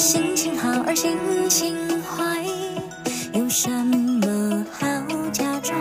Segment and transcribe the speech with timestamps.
[0.00, 1.14] 心情好而心
[1.50, 2.42] 情坏，
[3.34, 4.86] 有什么好
[5.30, 5.78] 假装？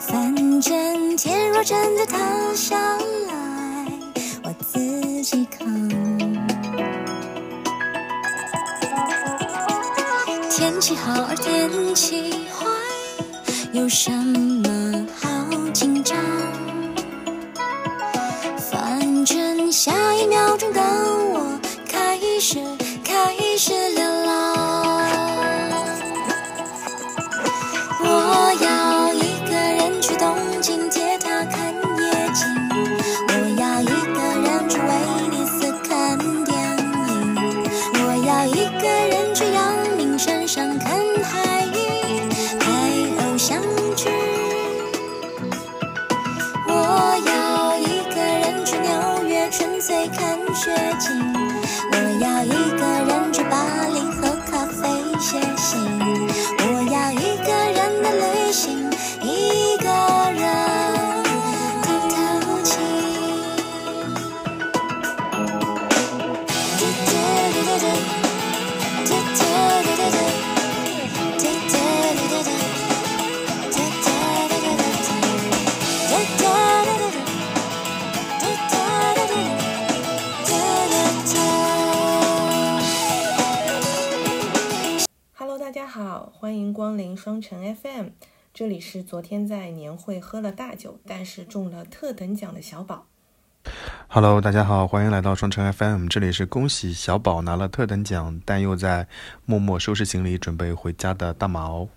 [0.00, 2.18] 反正天若真的塌
[2.52, 2.76] 下
[3.28, 3.92] 来，
[4.42, 5.88] 我自己扛。
[10.50, 12.66] 天气好而天气坏，
[13.70, 15.28] 有什么好
[15.72, 16.18] 紧张？
[18.68, 20.80] 反正下一秒钟的
[87.18, 88.10] 双城 FM，
[88.54, 93.06] 这里是昨天在年会喝了大酒，但是中了特等奖的小宝。
[94.06, 99.08] Hello，大家好，欢迎来到双城 FM，这里是恭喜小宝拿了特等奖，但又在
[99.44, 101.88] 默默收拾行李准备回家的大毛。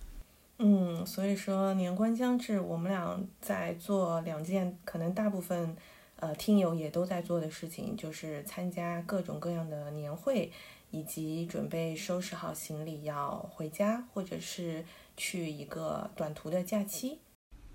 [0.57, 5.77] 嗯，所以说年关将至，我们俩在做两件可能大部分
[6.15, 10.51] 呃听友也都在做的事情，就是参加各种各样的年会，
[10.89, 14.83] 以及准备收拾好行李要回家，或者是
[15.23, 17.19] 去一个短途的假期。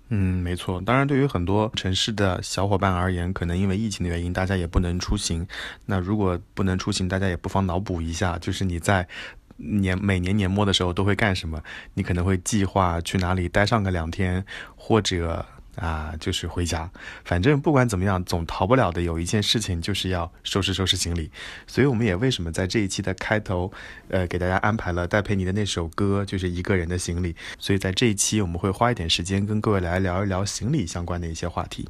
[0.09, 0.81] 嗯，没错。
[0.81, 5.47] 当然，对于很多城市的小伙伴而言，可能因为疫情的原因，大家也不能出行。
[5.85, 9.07] 那如果不能出行，大家也不妨脑补一下，就是你在
[9.55, 11.63] 年每年年末的时候都会干什么？
[11.93, 15.45] 你可能会计划去哪里待上个两天，或者
[15.77, 16.91] 啊，就是回家。
[17.23, 21.31] 反正不管怎么样，总逃不了的有一件事情，就是要收拾收拾行李。
[21.65, 23.71] 所以我们也为什么在这一期的开头，
[24.09, 27.35] 呃，给大家安排了戴佩妮的那首歌，就是一个人的行李。
[27.57, 31.87] 所以在这一期，我们会花一点时间跟各位来聊一聊行李相关的一些话题。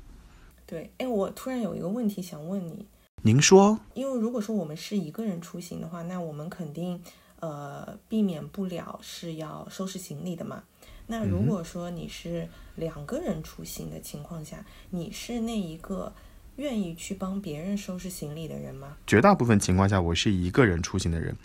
[0.66, 2.86] 对，哎，我突然有一个问题想问你，
[3.22, 7.02] 您说，因为如果说我们是一个人出行的话，那我们肯定
[7.40, 10.64] 呃避免不了是要收拾行李的嘛。
[11.08, 16.14] 那如果说你是两个人出行的情况下，你是那一个
[16.58, 18.98] 愿意去帮别人收拾行李的人吗？
[19.08, 21.36] 绝大部分情况下，我是一个人出行的人，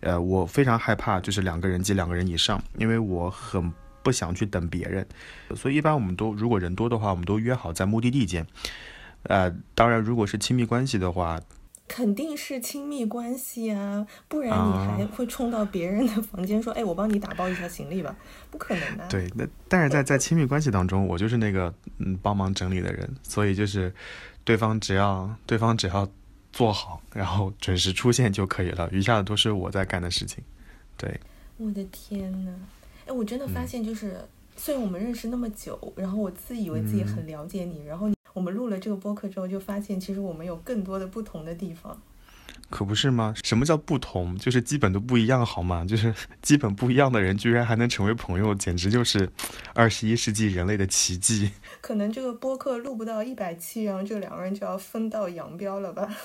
[0.00, 3.72] 呃，我非常害怕就是两个人及两个人以上，因为我很
[4.02, 5.06] 不想去等别人，
[5.54, 8.46] 所以一般我们都如果人多的话，我们都约好在目的地见。
[9.24, 11.38] 呃，当然，如果是亲密关系的话，
[11.92, 18.14] 肯定是亲密关系啊，不然你还会冲到别人的房间说：“哎，我帮你打包一下行李吧。”
[18.48, 19.08] 不可能的、啊。
[19.10, 23.92] 对，那但是在在亲密关系当中，我就是那个嗯帮忙整理的人，所以就是
[24.44, 26.08] 对方只要对方只要
[26.52, 30.44] 做好，然后准时出现就可以了，余下的都是我在干的事情。
[30.96, 31.18] 对，
[31.56, 32.54] 我的天呐，
[33.06, 34.24] 哎，我真的发现就是，
[34.56, 42.00] 虽然我们认识那么久，然后我自以为自己很了解你，然后你我们录了这个播客之后，就发现其实我们有更多的不同的地方。
[42.68, 43.34] 可不是吗？
[43.42, 44.36] 什么叫不同？
[44.38, 45.84] 就是基本都不一样，好吗？
[45.84, 49.28] 就是 基本不一样的人，居然还能成为朋友，简直就是
[49.74, 51.50] 二十一世纪人类的奇迹。
[51.80, 56.16] 可能这个播客录不到一百期，然后这两个人就要分道扬镳了吧？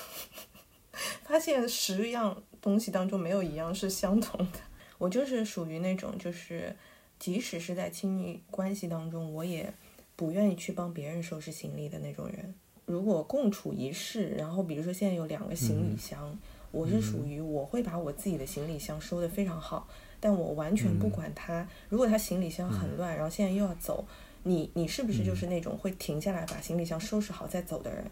[1.26, 4.58] 发现十样东西当中没有一样是相同的。
[4.98, 6.74] 我就是属于那种，就是
[7.18, 9.74] 即使是在亲密关系当中，我也
[10.16, 12.54] 不愿意去帮别人收拾行李的那种人。
[12.86, 16.38] 如果共处一室，然后比如说现在有两个行李箱，嗯、
[16.72, 19.86] 我是属于我会把我自己的行李箱收得非常好，
[20.18, 21.60] 但我完全不管他。
[21.62, 24.06] 嗯、如果他行李箱很乱，然后现在又要走，
[24.42, 28.04] 你你是不是就是那种会停下来把行李箱收拾好再走的人？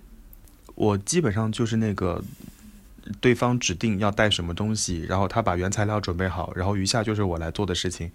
[0.74, 2.22] 我基本上就是那个。
[3.20, 8.10] 对方指定要带什么东西，然后他把原材料准备好，然后余下就是我来做的事情，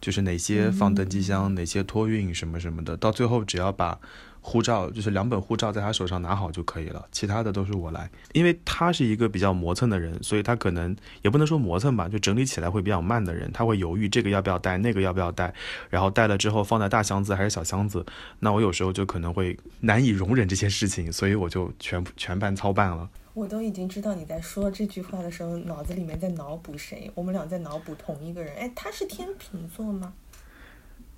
[0.00, 3.98] 就是哪些放登机箱，嗯、哪些托运什么什么的，到最后只要把
[4.40, 8.10] 护照，就是两本护照在他手上拿好就可以了，其他的都是我来。
[8.32, 15.52] 因为他是一个比较磨蹭的人，所以他可能也不能说磨蹭吧，就整理起来会比较慢的人，他会犹豫这个要不要带，那个要不要带，
[15.90, 18.04] 然后带了之后放在大箱子还是小箱子，
[18.38, 23.08] 那我有时候就可能会难以容忍这些事情，所以我就全全盘操办了。
[23.34, 27.08] 我都已经知道你在说这句话的时候，脑子里面在脑补谁？
[27.14, 28.52] 我们俩在脑补同一个人。
[28.56, 30.12] 哎，他是天秤座吗？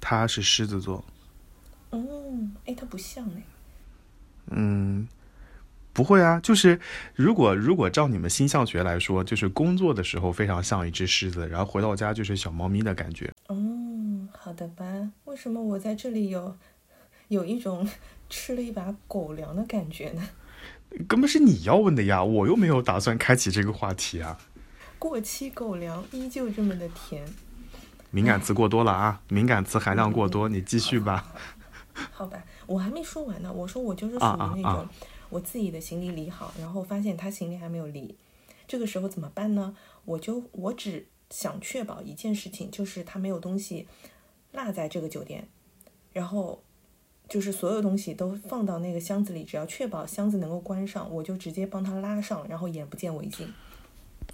[0.01, 1.03] 他是狮子座。
[1.93, 3.43] 嗯，哎，它不像哎。
[4.53, 5.07] 嗯，
[5.93, 6.81] 不会啊，就是
[7.15, 13.33] 如果如果照你们星象学来说，就是工作的时候非常像一只狮子，然后回到家就是小猫咪的感觉。
[13.49, 14.85] 嗯，好的吧？
[15.25, 16.57] 为什么我在这里有
[17.29, 17.89] 有一种
[18.29, 20.29] 吃了一把狗粮的感觉呢？
[21.07, 24.39] 根本是你要问的呀，我又没有打算开启这个话题啊。
[24.99, 27.25] 过期狗粮依旧这么的甜。
[28.11, 31.33] 敏感词过多了啊，敏感词含量过多，你继续吧。
[32.13, 33.53] 好吧，我还没说完呢。
[33.53, 34.25] 我说我就是属
[34.57, 34.87] 于那种，
[35.29, 38.17] 我自己的行李理好，然后发现他行李还没有理，
[38.67, 39.77] 这个时候怎么办呢？
[40.05, 43.87] 我就我只想确保一件事情，就是他没有东西
[44.53, 45.47] 落在这个酒店，
[46.13, 46.63] 然后
[47.29, 53.53] 就是所有东西都放到那个箱子里，只要确保箱子能够关上，我就直接帮他拉上，然后眼不见为净。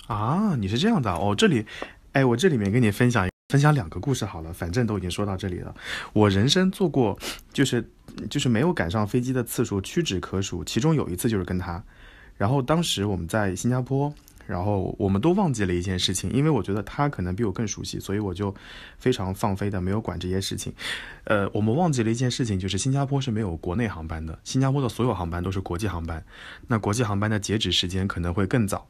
[0.06, 1.66] 啊，你是这样的哦，这里，
[2.12, 3.28] 哎，我这里面跟你分享。
[3.56, 5.74] 分享两个故事好了，反正都已经说到这里了。
[6.12, 7.18] 我人生做过，
[7.54, 7.82] 就是
[8.28, 11.82] 就是没有赶上飞机的次数屈指可数，其中有一次就是跟他。
[12.36, 14.12] 然后当时我们在新加坡，
[14.46, 18.54] 然后我们都忘记了一件事情，因为我觉得他可能比我更熟悉，所以我就
[18.98, 20.70] 非常放飞的没有管这些事情。
[21.24, 26.22] 呃，我们忘记了一件事情，就是新加坡是没有国内航班的，新加坡的所有航班都是国际航班，
[26.66, 28.86] 那国际航班的截止时间可能会更早。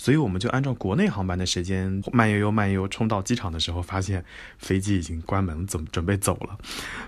[0.00, 4.24] 所以我们就按照国内航班的时间慢悠悠慢悠悠冲到机场的时候，发现
[4.56, 6.58] 飞机已经关门，准准备走了。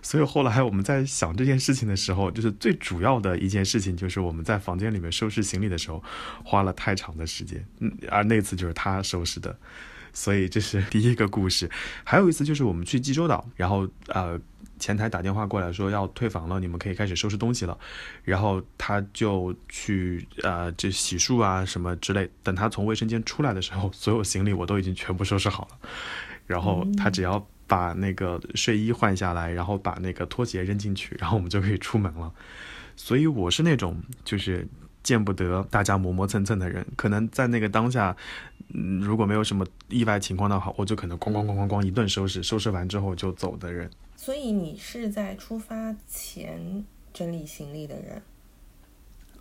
[0.02, 6.04] 所以后来我们在想这件事情的时候，就是最主要的一件事情就是我们在房间里面收拾行李的时候
[6.44, 9.56] 花了太长的时间，嗯，而那次就是他收拾的。
[10.12, 11.70] 所以这是第一个故事。
[12.04, 14.38] 还有一次就是我们去济州岛，然后呃。
[14.82, 17.78] 前台打电话过来说要退房了，你们可以开始收拾东西了。
[18.24, 22.28] 然后他就去呃，就洗漱啊什么之类。
[22.42, 25.88] 等他从卫生间出来的时候，所有行李我都已经全部收拾好了。
[26.48, 32.32] 然后他只要把那个睡衣换下来，然后把那个拖鞋扔进去，然后我们就可以出门了。
[32.96, 34.66] 所以我是那种就是
[35.04, 36.84] 见不得大家磨磨蹭蹭的人。
[36.96, 38.16] 可能在那个当下，
[38.74, 43.90] 嗯，如果没有什么意外情况的话，我就可能咣咣咣咣咣一顿收拾，收拾完之后就走的人。
[44.16, 48.22] 所以你是在出发前整理行李的人，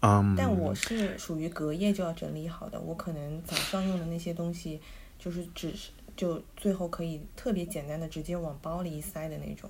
[0.01, 2.79] 嗯，但我是属于隔夜就要整理好的。
[2.79, 4.81] 我可能早上用的那些东西，
[5.19, 9.69] 就是只是就最后可以特别简单的直接往包里一塞的那种。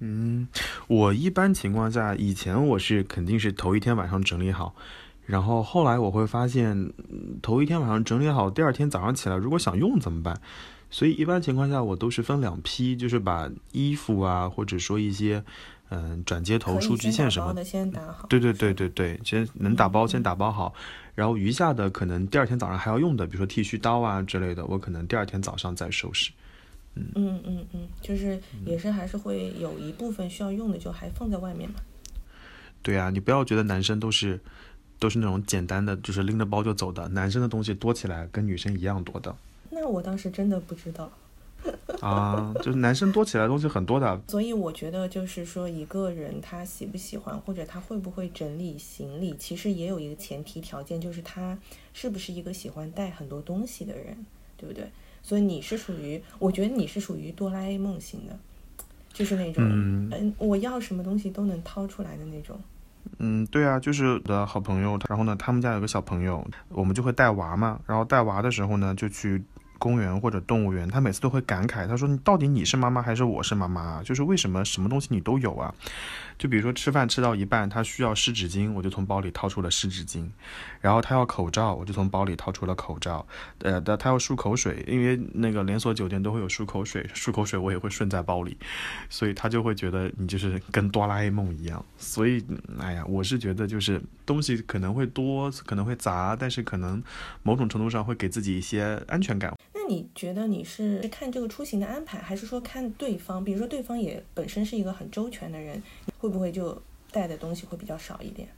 [0.00, 0.48] 嗯，
[0.88, 4.74] 我一般情况下，以前我是肯定是头一天晚上整理好，
[5.24, 6.92] 然后后来我会发现，
[7.40, 10.40] 头一天晚上整理好，第二天早上起来如果想用怎么办？
[10.90, 15.42] 所以一般情况下，我都是分两批，就是把衣服啊，或者说一些，
[15.88, 18.26] 嗯，转接头、数据线什么的先打好。
[18.28, 20.74] 对对对对对，先能打包先打包好，
[21.14, 26.30] 然后余下的可能第二天早上还要用的，比如说剃须刀啊之类的，我可能第二天早上再收拾。
[26.94, 31.76] 嗯嗯嗯嗯，就是也是还是会有一部分需要用的，就还放在外面嘛。
[32.82, 34.38] 对啊，你不要觉得男生都是
[35.02, 39.34] 都是那种简单的，就是拎着包就走的，男生的东西多起来跟女生一样多的。
[39.70, 41.10] 那我当时真的不知道，
[42.00, 51.58] 啊，就是男生多起来东西很多的，所以我觉得就是说一个人他喜不喜欢或者他会不会整理行李，其实也有一个前提条件，就是他
[51.92, 54.16] 是不是一个喜欢带很多东西的人，
[54.56, 54.88] 对不对？
[55.20, 58.38] 所以你是属于，我觉得你是属于哆啦 A 梦型的，
[59.12, 62.56] 就是那种，嗯，我要什么东西都能掏出来的那种。
[63.18, 69.42] 嗯，对啊，就是的好朋友，然后呢，他们家有个小朋友，我们就会带娃嘛，然后带娃的时候呢，就去。
[69.78, 74.00] 公园或者动物园，他每次都会感慨，他说：“你到底你是妈妈还是我是妈妈？
[74.04, 75.74] 就是为什么什么东西你都有啊？
[76.38, 80.26] 就比如说吃饭吃到一半，他需要湿纸巾，我就从包里掏出了湿纸巾；
[80.80, 83.26] 然后他要口罩，我就从包里掏出了口罩。
[83.60, 88.56] 呃，他他要漱口水，因为那个连锁酒店都会有漱口水，漱口水我也会顺在包里，
[89.08, 91.84] 所以他就会觉得你就是跟哆啦 A 梦一样。
[91.96, 92.44] 所以，
[92.80, 97.02] 哎呀，我是觉得就是东西可能会多，可能会杂，但是可能
[97.42, 99.52] 某种程度上会给自己一些安全感。
[99.82, 103.42] 那你觉得你是看这个出行的安排，还是说看对方？
[103.42, 105.82] 比如说对方也本身是一个很周全的人，
[106.18, 108.48] 会不会就带的东西会比较少一点？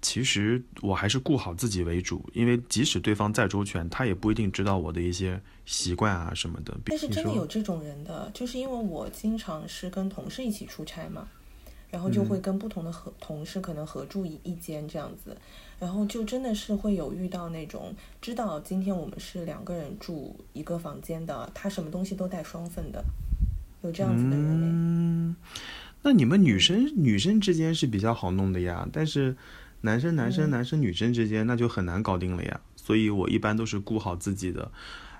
[0.00, 6.72] 其实我还是顾好自己为主，因为即使对方再周全，他也不一定知道我的一些习惯啊什么的。
[6.84, 11.28] 但是真的有这种人的，就是因为我经常是跟同事一起出差嘛。
[11.88, 15.34] 然后就会跟不同的合同事可能合住一一间这样子，
[15.78, 23.04] 然后就真的是会有遇到那种知道今天我们是两个人住一个房间的，他什么东西都带双份的，
[23.82, 25.36] 有这样子的人嗯，
[26.02, 29.36] 那你们女生女生之间是比较好弄的呀，但是
[29.82, 32.60] 男生男生嗯男生女生之间那就很难搞定了呀。
[32.76, 34.70] 所以我一般都是顾好自己的。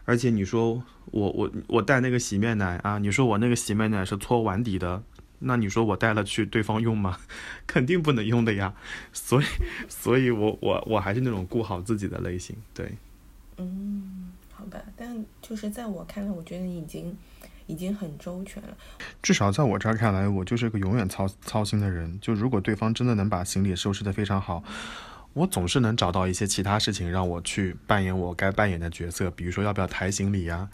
[0.04, 5.02] 而且你说我我我带那个洗面奶啊，你说我那个洗面奶是搓碗底的，
[5.38, 7.19] 那你说我带了去对方用吗？
[7.66, 8.75] 肯定不能用的呀。
[9.12, 9.45] 所以
[9.88, 12.57] 所以我我我还是那种顾好自己的类型。
[12.73, 12.93] 对，
[13.59, 17.16] 嗯，好吧，但就是在我看来，我觉得你已经
[17.66, 18.76] 已经很周全了。
[19.23, 22.19] 至少在我这儿看来，我就是个永远操操心的人。
[22.21, 24.62] 就如果对方真的能把行李收拾得非常好，
[25.35, 30.71] 我总是能找到一些其他事情让我去扮演我该扮演的角色，比如说要不要抬行李呀，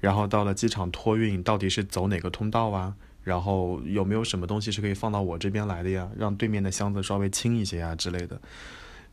[0.00, 8.40] 然后到了机场托运到底是走哪个通道啊，然后有没有什么东西是可以放到我这边来的呀，让对面的箱子稍微轻一些呀之类的。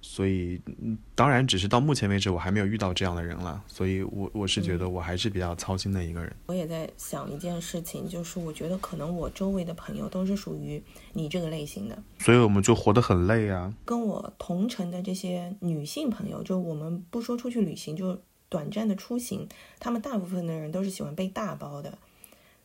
[0.02, 6.34] 所以，嗯当然，只是到目前为止我还没有遇到这样的人了，所以我我是觉得我还是比较操心的一个人。
[6.46, 13.74] 我也在想一件事情，就是我觉得可能我周围的朋友都是属于你这个类型的，所以我们就活得很累啊。
[13.84, 19.50] 跟我同城的这些女性朋友，就我们不说出去旅行，就短暂的出行，
[19.82, 21.98] 他们大部分的人都是喜欢背大包的。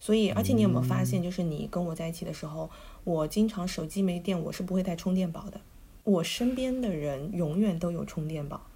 [0.04, 2.70] 所以，而且你有没有发现，就是你跟我在一起的时候，
[3.04, 5.58] 我经常手机没电，我是不会带充电宝的。
[6.02, 8.66] 我身边的人永远都有充电宝，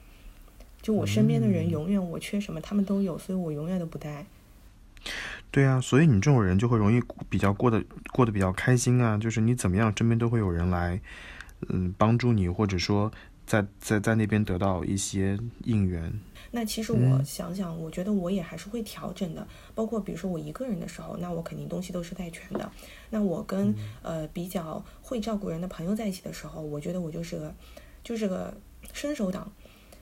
[0.81, 4.25] 就我身边的人永远我缺什么他们都有，所以我永远都不带。
[5.51, 10.99] 对啊，所以你这种人就会容易比较过得过得比较开心啊，就是你怎么样，身边都会有人来，
[11.69, 13.13] 嗯，帮助你，或者说
[13.45, 16.11] 在在在那边得到一些应援。
[16.51, 19.47] 那其实我想想，我觉得我也还是会调整的。
[19.75, 22.71] 包括比如说我一个人的时候，那我肯定东西都是带全的。
[23.11, 27.55] 那我跟、呃比较会照顾人的朋友在一起的时候，我觉得我就是个
[28.03, 28.55] 就是个
[28.93, 29.53] 伸手党。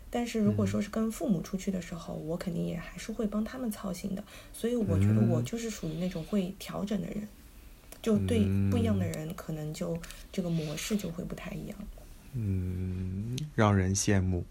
[0.09, 4.23] 但是如果说是跟父母出去的时候，我肯定也还是会帮他们操心的。
[4.53, 7.29] 所以我觉得我就是属于那种会调整的人，
[8.00, 9.99] 就对不一样的人，可能就
[10.31, 11.76] 这个模式就会不太一样。
[12.35, 14.45] 嗯，让人羡慕。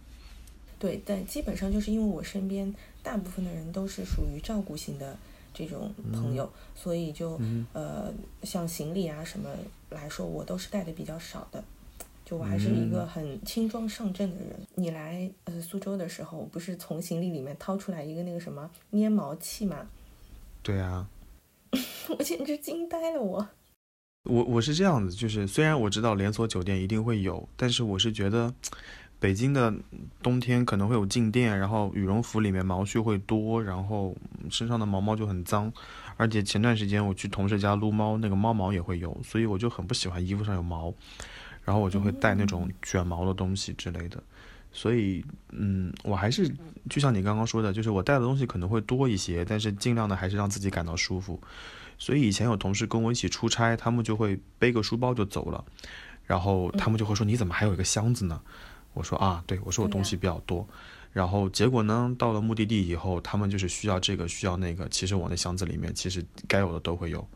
[0.86, 5.18] 对，但基本上就是因为我身边大部分的人都是属于照顾型的
[5.52, 7.42] 这种朋友，所以就、
[7.74, 8.14] 呃
[8.44, 9.50] 像行李啊什么
[9.90, 11.64] 来说，我都是带的比较少的。
[12.24, 14.56] 就我还是一个很轻装上阵的人。
[14.76, 19.88] 你来呃苏州的时候，不是从行李里面掏出来一个那个什么粘毛器吗？
[20.62, 21.08] 对啊，
[22.10, 23.48] 我简直惊呆了我。
[24.30, 28.52] 我我是这样子，就是虽然我知道连锁酒店一定会有，但是我是觉得
[29.26, 29.74] 北京的
[30.22, 34.16] 冬天可能会有静电，然后羽绒服里面毛絮会多，然后
[34.52, 35.74] 身上的毛毛就很脏，
[36.16, 40.94] 而且前段时间我去同事家撸猫，那个猫毛也会有，所以我就很不喜欢衣服上有毛，
[41.64, 44.22] 然后我就会带那种卷毛的东西之类的。
[44.72, 46.48] 所以，嗯，我还是
[46.88, 51.42] 就像你刚刚说的，就是我带的东西可能会多一些，但是尽量的还是让自己感到舒服。
[51.98, 55.66] 所以以前有同事跟我一起出差，他们就会背个书包就走了，
[56.26, 58.40] 然后他们就会说：“你怎么还有一个箱子呢？”
[58.96, 60.68] 我说：“啊，对，我说我东西比较多。”
[61.14, 67.28] 然后结果呢，到了目的地以后，他们就是需要这个需要那个，其实我那箱子里面其实该有的都会有，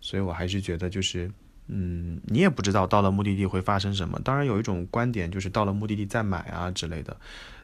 [0.00, 1.30] 所以我还是觉得就是。
[1.66, 4.20] 嗯，你也不知道到了目的地会发生什么。
[4.20, 7.16] 当然有一种观点就是到了目的地再买啊之类的，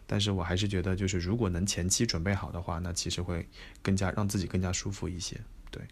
[0.06, 3.46] 但是我还是觉得就是如果能前期准备好的话，那其实会
[3.82, 5.38] 更加让自己更加舒服一些。
[5.70, 5.82] 对，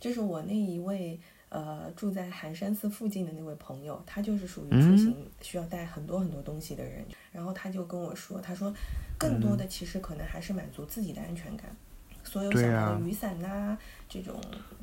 [0.00, 7.04] 就是我那一位呃住在寒山寺附近的那位朋友，他就是属于出行需要带很多很多东西的人。
[7.32, 8.72] 然后他就跟我说，他说
[9.18, 11.74] 更多的其实可能还是满足自己的安全感。
[12.24, 13.78] 所有想到的雨伞呐、
[14.08, 14.38] 这种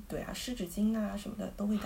[0.08, 1.84] 对啊湿纸巾啊什么的都会带。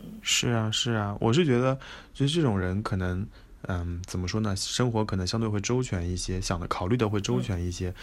[0.00, 1.78] 嗯是啊，是啊，我是觉得，
[2.14, 3.24] 就是这种人可能，
[3.62, 4.56] 嗯，怎么说呢？
[4.56, 7.94] 生活可能相对会周全一些，想的考虑的会周全一些，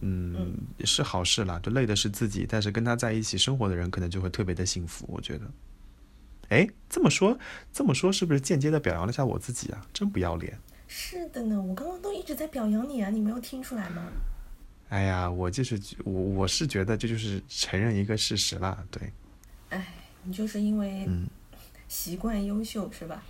[0.00, 1.60] 嗯，是好事啦。
[1.62, 5.06] 就累的是自己，但是跟他在一起生活的人，可能就会特别的幸福。
[5.08, 5.50] 我觉得，
[6.48, 7.38] 哎，这么说，
[7.72, 9.86] 这么说，是不是间接的表扬了一下我自己啊？
[9.92, 10.58] 真不要脸。
[10.88, 14.08] 是的呢，我刚刚都一直在表扬你啊，你没有听出来吗？
[14.88, 19.12] 哎呀，我就是我，我是觉得这就是承认一个事实啦，对。
[19.70, 19.94] 哎，
[20.24, 21.26] 你就是因为嗯
[21.88, 23.22] 习惯优秀是吧？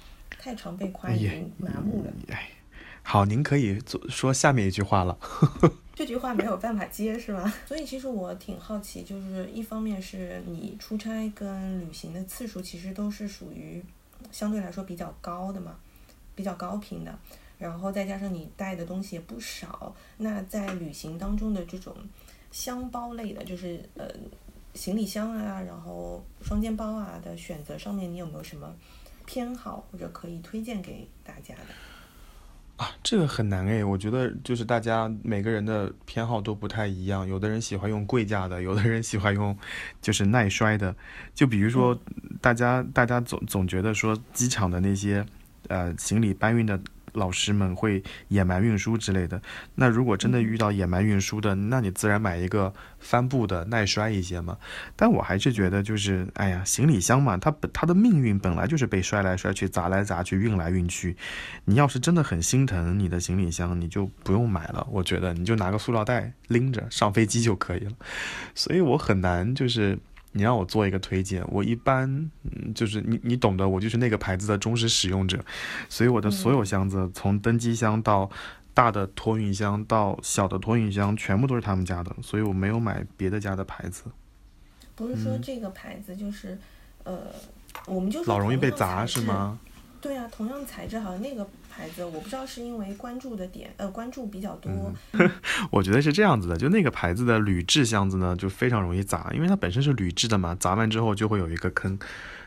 [0.45, 2.13] 太常被夸已经麻木了。
[2.29, 2.51] 哎，
[3.03, 5.19] 好，您可以做说下面一句话了。
[5.97, 7.51] 这句话没有办法接是吗？
[7.65, 13.83] 所以其实我挺好奇，就是一方面是你出差跟旅行的次数其实都是属于
[14.31, 15.77] 相对来说比较高的嘛，
[16.35, 17.19] 比较高频的，
[17.57, 21.97] 然后再加上你带的东西也不少，那在旅行当中的这种
[22.53, 24.07] 箱包类的，就是呃
[24.75, 28.71] 行李箱啊，然后双肩包啊的选择上面，你有没有什么
[29.27, 31.61] 偏好或者可以推荐给大家的？
[32.77, 39.57] 啊，这个很难诶，我觉得就是大家每个人的偏好都不太一样，有的人喜欢用贵价的， 有的人喜欢用
[40.03, 40.95] 就是耐摔的。
[41.35, 41.97] 就比如说，
[42.41, 45.25] 大家大家总总觉得说机场的那些
[45.69, 46.81] 呃行李搬运的
[47.15, 49.41] 老师们会野蛮运输之类的。
[49.75, 54.59] 那如果真的遇到野蛮运输的，那你自然买一个帆布的，耐摔一些嘛。
[54.95, 61.17] 但我还是觉得，就是哎呀，行李箱嘛，它本它的命运本来就是被摔来摔去、砸来砸去、运来运去。
[61.65, 64.87] 你要是真的很心疼你的行李箱，你就不用买了。
[64.91, 67.93] 我觉得你就拿个塑料袋拎着上飞机就可以了。
[68.55, 69.99] 所以我很难就是。
[70.37, 72.09] 你让我做一个推荐，我一般
[72.43, 75.43] 嗯，就是你你懂得，我就是那个牌子的忠实使用者，
[75.89, 78.29] 所以我的所有箱子，从登机箱到
[78.75, 84.05] 大的托运箱到小的托运箱，全部都是他们家的，所以我没有买别的家的牌子。
[84.97, 86.59] 不是说这个牌子就是，
[87.05, 87.27] 呃，
[87.87, 89.59] 我们就老容易被砸是吗？
[90.01, 94.71] 对啊，同样材质好像那个牌子，我不知道是因为关注的点呃关注比较多。
[95.73, 101.99] 我觉得是这样子的，就那个牌子的铝制箱子呢，就非常容易砸，因为它本身是铝制的嘛，砸完之后就会有一个坑，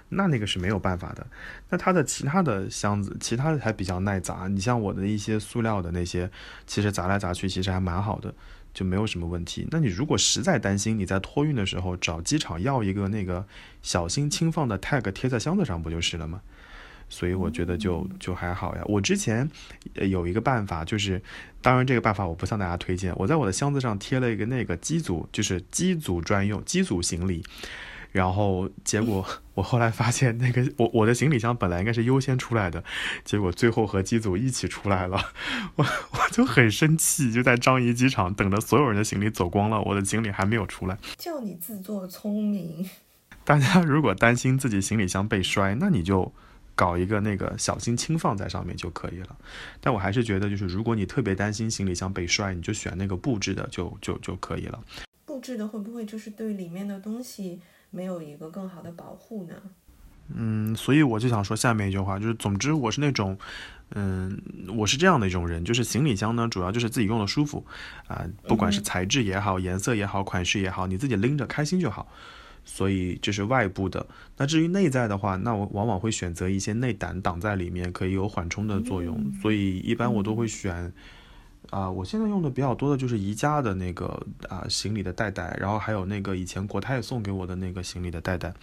[0.10, 1.28] 那那个是没有办法的。
[1.70, 4.48] 那它的其他的箱子，其他的还比较耐砸。
[4.48, 6.32] 你像我的一些塑料的那些，
[6.66, 8.34] 其实砸来砸去其实还蛮好的，
[8.74, 9.68] 就没有什么问题。
[9.72, 13.46] 那你如果实在担心，你在托运的时候找机场要一个那个
[13.82, 16.40] 小心轻放的 tag 贴在箱子上不就是了吗？
[17.10, 18.82] 所以我觉得就就还好呀。
[18.86, 19.50] 我之前
[19.94, 21.22] 有一个办法，就是
[21.62, 23.14] 当然这个办法我不向大家推荐。
[23.16, 27.44] 我在我的箱子上贴了一个那个机组，就是机组专用机组行李。
[28.14, 29.24] 然后结果
[29.54, 32.84] 我后来发现，那个我我的行李箱本来应该是优先出来的，
[33.24, 35.20] 结果最后和机组一起出来了。
[35.76, 40.98] 我我就很生气，就在樟宜机场等着所有人的行李走光了，我的行李还没有出来。
[41.18, 42.90] 叫你自作聪明。
[43.44, 46.34] 大家如果担心自己行李箱被摔，那你就。
[46.78, 49.36] 搞一个那个小心轻放在上面就可以了，
[49.82, 54.80] 但我还是觉得，就是如果你特别担心行李箱被摔，你就选那个布置的就就就可以了。
[55.26, 59.56] 布置的会不会就是对里面的东西没有一个更好的保护呢？
[60.36, 63.36] 嗯，所以我就想说下面一句话，就是总之我是那种，
[63.96, 64.40] 嗯，
[64.78, 67.66] 我是这样的一种人，就是行李箱呢，主要就是自己用的舒服
[68.08, 72.08] 啊，不管是材质也好，颜色也好，款式也好，你自己拎着开心就好。
[72.70, 74.06] 所以这是外部的。
[74.36, 79.32] 那至于内在的话，那我往往会选择一些内胆挡在里面，可以有缓冲的作用。
[79.42, 80.92] 所以一般我都会选，
[81.70, 88.54] 啊，我现在用的比较多的就是宜家的那个啊行李的袋袋，然后还有那个以前国泰送给我的那个行李的袋袋，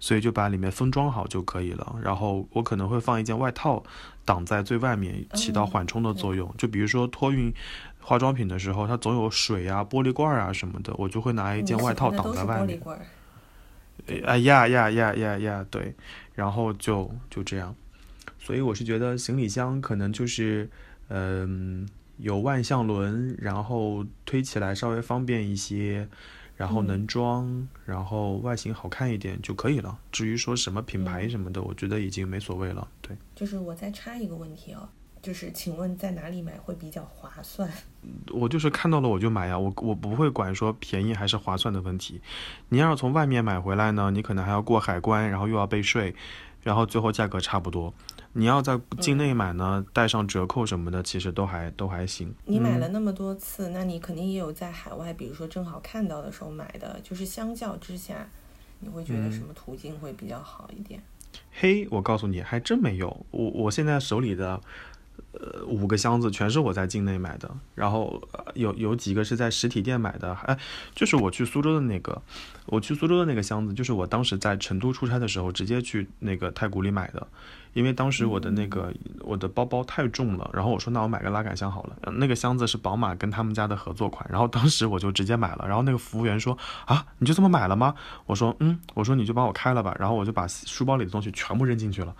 [0.00, 1.96] 所以就把里面封装好就可以了。
[2.02, 3.84] 然后我可能会放一件外套
[4.24, 6.52] 挡在最外面，起到缓冲的作用。
[6.56, 7.52] 就比如说托运
[8.00, 12.80] 化妆品的时候，它总有水啊、玻璃罐啊什么的，我就会拿一件外套挡在外面。
[14.24, 15.66] 啊呀呀呀呀呀！
[15.70, 15.94] 对，
[16.34, 17.74] 然后就就这样，
[18.38, 20.68] 所以我是觉得行李箱可能就是，
[21.08, 21.88] 嗯，
[22.18, 26.08] 有万向轮，然后推起来稍微方便一些，
[26.56, 29.98] 然后能装，然后外形好看一点就可以了。
[30.10, 32.88] 至于说什么品牌什么的，我觉得已经没所谓了。
[33.00, 34.88] 对，就是我再插一个问题哦。
[35.22, 37.70] 就是，请问在哪里买会比较划算？
[38.34, 42.20] 我就是看到了我就买呀，我我不会管说便宜还是划算的问题。
[42.70, 46.12] 你要是从外面买回来呢，你可能还要过海关，然后又要被税，
[46.64, 47.94] 然后最后价格差不多。
[48.32, 52.34] 你要在境内买呢，带上折扣什么的，其实都还都还行。
[52.44, 56.98] 你买了那么多次，那你肯定也有在海外，比如说正好看到的时候买的。
[57.04, 58.26] 就是相较之下，
[58.80, 61.00] 你会觉得什么途径会比较好一点？
[61.52, 63.24] 嘿，我告诉你，还真没有。
[63.30, 64.60] 我我现在手里的。
[65.32, 68.22] 呃，五个箱子全是我在境内买的，然后
[68.54, 70.58] 有有几个是在实体店买的，哎，
[70.94, 72.20] 就是我去苏州的那个，
[72.66, 77.26] 我去苏州的那个箱子，就是我当时在成都出差的时候直接去那个太古里买的，
[77.72, 87.94] 因为当时我的那个我的包包太重了，然后我说那我买个拉杆箱好了，那个箱子是宝马跟他们家的合作款，然后当时我就直接买了，然后那个服务员说啊，你就这么买了吗？
[88.26, 92.14] 我说嗯，我说你就帮我开了吧，然后我就把书包里的东西全部扔进去了。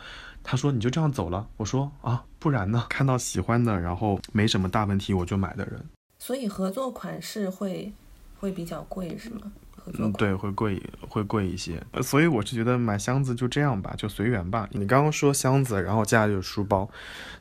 [0.45, 2.87] 他说：“你就这样走了？”我说：“啊，不然呢？
[2.89, 5.81] 看到喜欢的，然后没什么大问题，我就买的人。
[6.19, 7.93] 所以合作款式会
[8.39, 9.53] 会比较贵，是吗？
[9.99, 11.83] 嗯，对，会贵，会贵一些。
[12.03, 14.69] 所以我是觉得买箱子就这样吧，就随缘吧。
[14.71, 16.89] 你刚刚说箱子，然后接下来就是书包。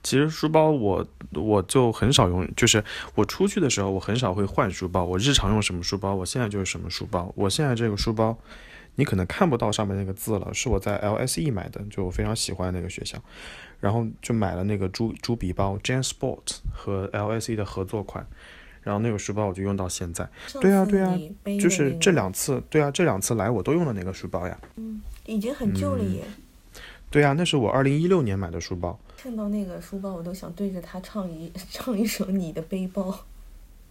[0.02, 2.84] 其实书包我我就很少用，就是
[3.14, 5.04] 我出去的时候我很少会换书包。
[5.04, 7.32] 我日常用什么书包，我现在就是什么书包。
[7.36, 8.36] 我现在这个书包。
[8.95, 13.17] 你可能看不到上面那个字了，是我在 LSE 买的，就我非常喜欢那个学校，
[13.80, 18.25] 然后就买了那个猪猪笔包 JanSport 和 LSE 的合作款，
[18.82, 20.27] 然后那个书包我就用到现在。
[20.60, 21.17] 对啊对啊，
[21.60, 24.60] 就是这两次，对啊这两次来我都用了那个书包呀。
[24.75, 26.23] 嗯，已经很旧了耶。
[27.10, 28.99] 对啊，那是我二零一六年买的书包。
[29.17, 33.10] 看到那个书包，我都想对着它唱一 唱一首《你的背包》。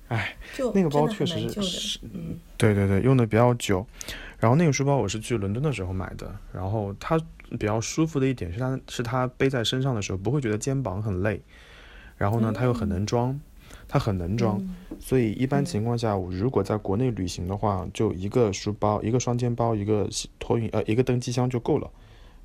[0.08, 0.36] 哎，
[0.74, 3.86] 那个包确实是，嗯，对对对，用的比较久。
[4.40, 11.42] 然后那个书包我是去伦敦的时候买的，然后它比较舒服的一点是它是它背在身上的时候不会觉得肩膀很累，
[12.16, 13.38] 然后呢，它又很能装，
[13.86, 21.90] 它很能装，嗯所以一般情况下，我如果在国内旅行的话，就一个书包、一个双肩包、一个托运呃一个登机箱就够了，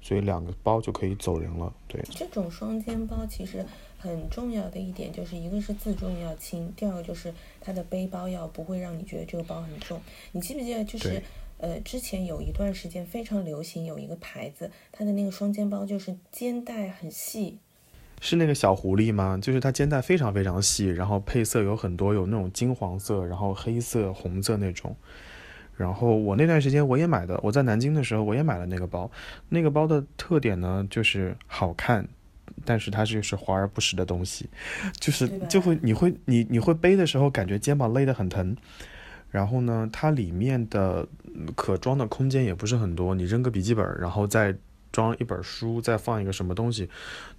[0.01, 1.73] 所以两个包就可以走人了。
[1.87, 3.65] 对，这种双肩包其实
[3.97, 10.01] 很重要的一点就是一个是自重要轻，第二个就是它的背包要不会让你觉得这个包很重。
[10.31, 11.23] 你记不记得就是对
[11.57, 17.59] 呃之前有一段时间非常流行有一个牌子，它的那个双肩包就是肩带很细，
[18.21, 19.37] 是那个小狐狸吗？
[19.41, 24.95] 就是它肩带非常非常细，然后配色有很多，有那种金黄色，然后黑色、红色那种。
[25.77, 29.11] 然后我那段时间我也买的，我在南京的时候我也买了那个包。
[29.49, 32.07] 那个包的特点呢，就是好看，
[32.63, 34.49] 但是它就是华而不实的东西，
[34.99, 38.55] 就是就会你会你你会背的时候感觉肩膀勒得很疼。
[39.31, 44.55] 然后呢，它里面的嗯可装的空间也不是很多，你扔个笔记本，然后再
[44.91, 46.89] 装一本书，再放一个什么东西，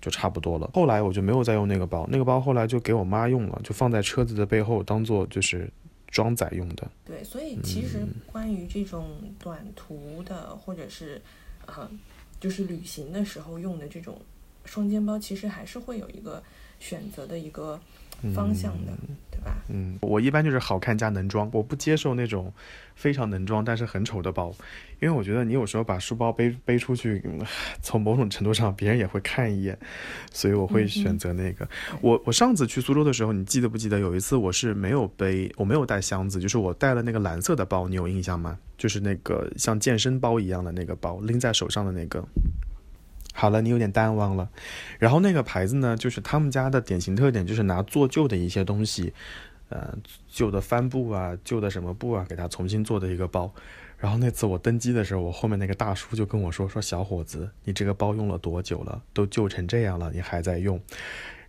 [0.00, 0.70] 就差不多了。
[0.74, 5.70] 后来我就没有再用那个包，那个包后来就给我妈用了，就放在车子的背后，当做就是
[6.08, 6.90] 装载用的。
[7.04, 9.06] 对，所以其实关于这种
[9.38, 11.22] 短途的或者是
[11.64, 11.90] 呃
[12.38, 14.20] 就是旅行的时候用的这种
[14.66, 16.42] 双肩包，其实还是会有一个
[16.78, 17.80] 选择的一个
[18.34, 18.92] 方向的，
[19.25, 19.56] 对吧？
[19.68, 22.52] 嗯，我一般就是好看加能装，我不接受那种
[22.94, 24.50] 非常能装但是很丑的包，
[25.00, 27.40] 因为我觉得你有时候把书包背背出去，嗯
[27.80, 29.78] 从某种程度上别人也会看一眼，
[30.32, 31.66] 所以我会选择那个。
[32.00, 38.58] 我我上次去苏州的时候，你记得不记得有一次我是没有背，我没有带箱子，就是我带了那个蓝色的包，你有印象吗？
[38.76, 42.22] 就是那个像健身包一样的那个包，拎在手上的那个。
[43.36, 44.48] 好了，你有点淡忘了。
[44.98, 49.12] 然后那个牌子呢，就是他们家的典型特点就是拿做旧的一些东西，
[49.68, 49.94] 呃，
[50.26, 53.52] 旧的帆布啊，旧的什么布啊，给它重新做的一个包。
[53.98, 59.02] 然后那次我登机的时候，我后面那个大叔就跟我说：“说小伙子，你这个包用了多久了？
[59.12, 60.80] 都旧成这样了，你还在用？”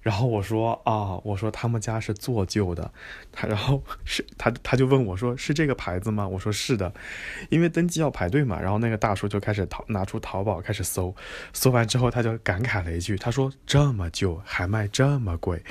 [0.08, 2.90] 然后我说啊，我说他们家是做旧的，
[3.30, 6.26] 他然后是他他就问我说是这个牌子吗？
[6.26, 6.94] 我说是的，
[7.50, 8.58] 因为登记要排队嘛。
[8.58, 11.14] 然后那个大叔就开始淘拿出淘宝开始搜，
[11.52, 15.62] 搜完之后他就感慨了一句，他说这么旧还卖这么贵。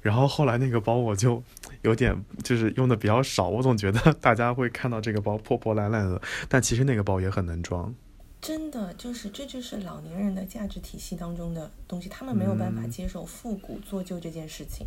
[0.00, 1.42] 然后后来那个包我就
[1.82, 7.92] 有点就是用的比较少，我总觉得大家会看到这个包破破烂烂的，但其实那个包也很能装。
[8.40, 14.86] 真的就是这就是老年人的价值体系当中的东西，他们没有办法接受复古做旧这件事情，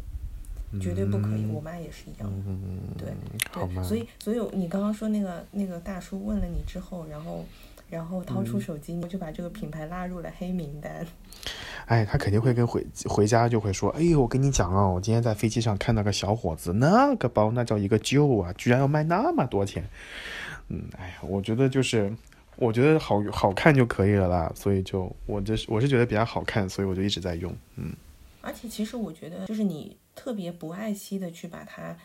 [0.81, 1.45] 绝对不可以。
[1.45, 3.13] 我妈也是一样的，嗯，对
[3.53, 3.83] 对，？
[3.83, 7.45] 所以所以你刚刚说那个那个大叔问了你之后，然后
[7.89, 11.05] 然后掏出手机，你就把这个品牌拉入了黑名单。
[11.85, 19.87] 哎，他肯定会跟回回家就会说，哎呦，我跟你讲啊，我今天在飞机上看到个小伙子，那个包那叫一个旧啊，居然要卖那么多钱。
[20.69, 22.11] 嗯，哎呀，我觉得就是，
[22.55, 27.55] 我觉得好好看就可以了啦，所以就我就是我是觉得比较好看，所以我就一直在用。
[27.75, 27.93] 嗯，
[28.41, 31.97] 而且其实我觉得，就是你特别不爱惜的去把它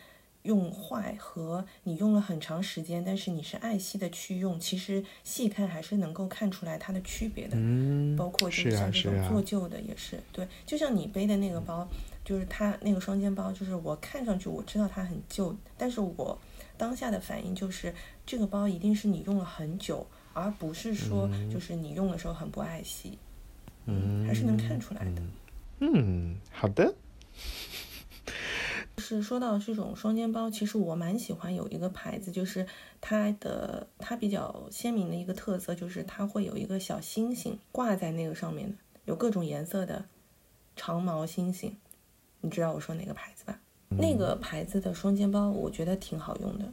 [0.43, 7.57] 用坏，和你用了很长时间，但是你是爱惜的去用，其实细看还是能够看出来它的区别的。
[7.57, 11.87] 嗯包括就是像这种做旧的也是，对，就像你背的那个包，
[12.25, 16.39] 就是它那个双肩包，就是我看上去我知道它很旧，但是我
[16.77, 20.07] 当下的反应就是这个包一定是你用了很久，
[20.39, 23.19] 而不是说就是你用的时候很不爱惜，
[23.87, 25.23] 嗯，还是能看出来的。
[25.81, 26.95] 嗯，好的。
[28.97, 32.67] 就是说到这种双肩包，其实我蛮喜欢有一个牌子，就是
[33.01, 38.75] 它的它比较鲜明的一个特色，就是它会有一个小星星挂在那个上面的，
[39.05, 40.05] 有各种颜色的
[40.75, 41.77] 长毛星星。
[42.41, 43.61] 你知道我说哪个牌子吧？
[43.91, 46.65] 那个牌子的双肩包我觉得挺好用的，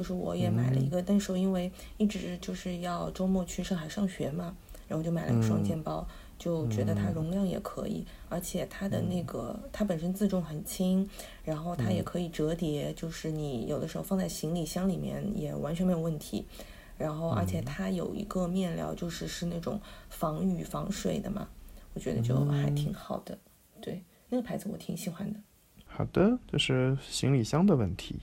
[0.00, 4.56] 就是我也买了一个，那时候因为一直就是要周末去上海上学嘛，
[4.88, 6.08] 然后就买了个双肩包。
[6.38, 11.06] 就觉得它容量也可以，而且它的那个它本身自重很轻，
[11.44, 16.46] 然后它也可以折叠，就是你有的时候放在行李箱里面也完全没有问题。
[16.96, 21.46] 然后而且它有一个面料，就是是那种防雨防水的嘛，
[21.92, 23.38] 我觉得就还挺好的。
[23.82, 25.38] 对，那个牌子我挺喜欢的。
[25.84, 28.18] 好的，这是行李箱的问题。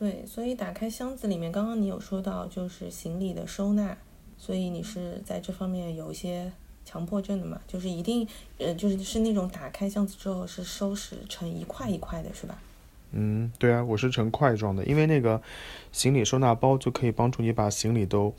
[0.00, 3.96] 对，所以打开箱子里面，刚刚你有说到就是行李的收纳，
[4.36, 6.50] 所以你是在这方面有一些。
[6.82, 8.26] 强迫症的嘛，就是一定，
[8.58, 12.58] 呃，就是是那种打开箱子之后是收拾成一块一块的，是吧？
[13.12, 15.40] 嗯，对啊，我是成块状的，因为那个
[15.92, 18.34] 行李收纳包就可以帮助你把行李都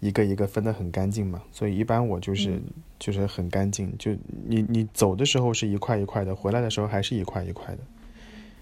[0.00, 2.62] 一个一个分得很干净嘛，所以一般我就是、嗯、
[2.98, 4.10] 就是很干净，就
[4.48, 7.78] 你你走的时候是一块一块的，回来的时候还是一块一块的。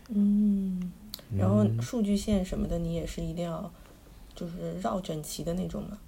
[0.08, 0.92] 嗯，
[1.36, 3.70] 然后数据线什么的，你也是一定要
[4.34, 5.98] 就是绕整齐的那种嘛。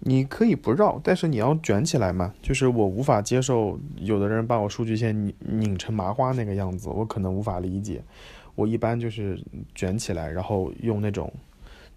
[0.00, 2.34] 你可以不绕，但是你要卷起来嘛。
[2.42, 8.02] 就是我无法接受有的人把我数据线拧拧成麻花那个样子，我可能无法理解。
[8.54, 9.42] 我一般就是
[9.74, 11.32] 卷起来，然后用那种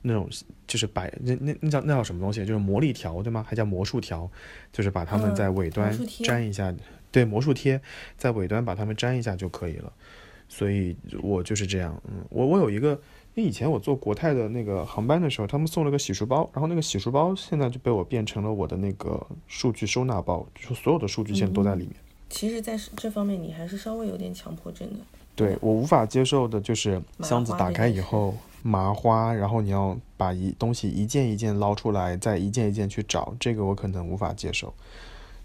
[0.01, 0.29] 那种
[0.65, 2.45] 就是摆那那那叫那叫什么东西？
[2.45, 3.45] 就是魔力条对吗？
[3.47, 4.29] 还叫魔术条？
[4.71, 6.73] 就是把它们在尾端粘一下，
[7.11, 7.81] 对，魔术贴
[8.15, 9.91] 在尾端把它们粘一下就可以了。
[10.47, 12.91] 所以我就是这样，嗯，我我有一个，
[13.35, 21.95] 因为以前我坐国泰的那个航班的时候，他们送了个洗漱包，然后那个洗漱包现在就被我变成了我的那个数据收纳包，就是所有的数据线都在里面。
[22.29, 24.99] 其实，在这方面你还是稍微有点强迫症的。
[25.35, 34.73] 对我无法接受的就是箱子打开以后麻花，然后你要把一东西一件一件捞出来，再一件一件去找，这个我可能无法接受。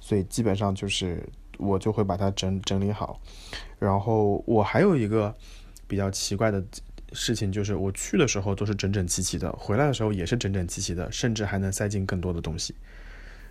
[0.01, 1.23] 所以基本上就是
[1.63, 3.21] 我就会把它整整理好。
[3.79, 5.35] 然后我还有一个
[5.87, 6.63] 比较奇怪的
[7.13, 12.75] 事情，就是我去的时候都是整整齐齐的，回来的时候也是整整齐齐的，甚至还能塞进更多的东西。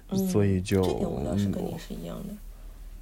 [0.10, 2.34] 嗯所以就这点我倒是嗯跟你是一样的。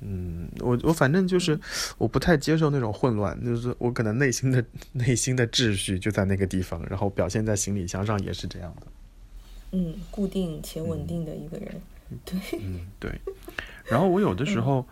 [0.02, 1.60] 嗯，我我反正就是
[1.98, 8.88] 我不太接受那种混乱，就是我可能内心的内心的秩序就在那个地方，然后表现在行李箱上也是这样的。
[9.72, 11.82] 嗯，固定且稳定的一个人。
[12.24, 13.12] 对，嗯，对。
[13.86, 14.86] 然后我有的时候，嗯，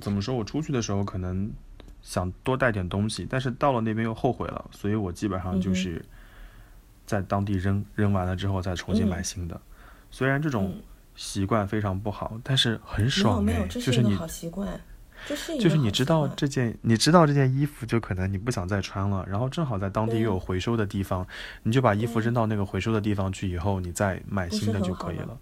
[0.00, 0.34] 怎么说？
[0.34, 1.50] 我出去的时候可能
[2.02, 6.04] 想多带点东西，但是到了那边又后悔了，所以我基本上就是
[7.06, 9.60] 在当地扔扔完了之后再重新买嗯新的。
[10.10, 10.82] 虽然这种嗯
[11.14, 14.80] 习惯非常不好，但是很爽哎，没有，这就是你一个好习惯，
[15.26, 21.26] 这是就是你知道这件，你知道这件衣服就可能你不想再穿了，然后正好在当地又有回收的地方，
[21.64, 25.38] 你就把衣服扔到那个回收的地方去，以后你再买新的就可以了。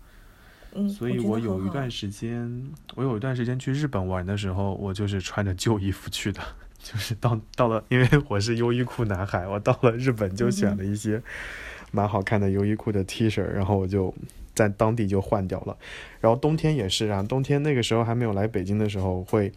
[0.78, 6.40] 嗯，所以我有一段时间，我有一段时间去日本玩的时候，我就是穿着旧衣服去的，
[6.78, 11.20] 就是到到了，因为我是优衣库男孩，我到了日本就选了一些
[11.90, 14.14] 蛮好看的优衣库的 T 恤，然后我就
[14.54, 15.76] 在当地就换掉了。
[16.20, 19.52] 然后冬天也是啊，冬天那个时候还没有来北京的时候，会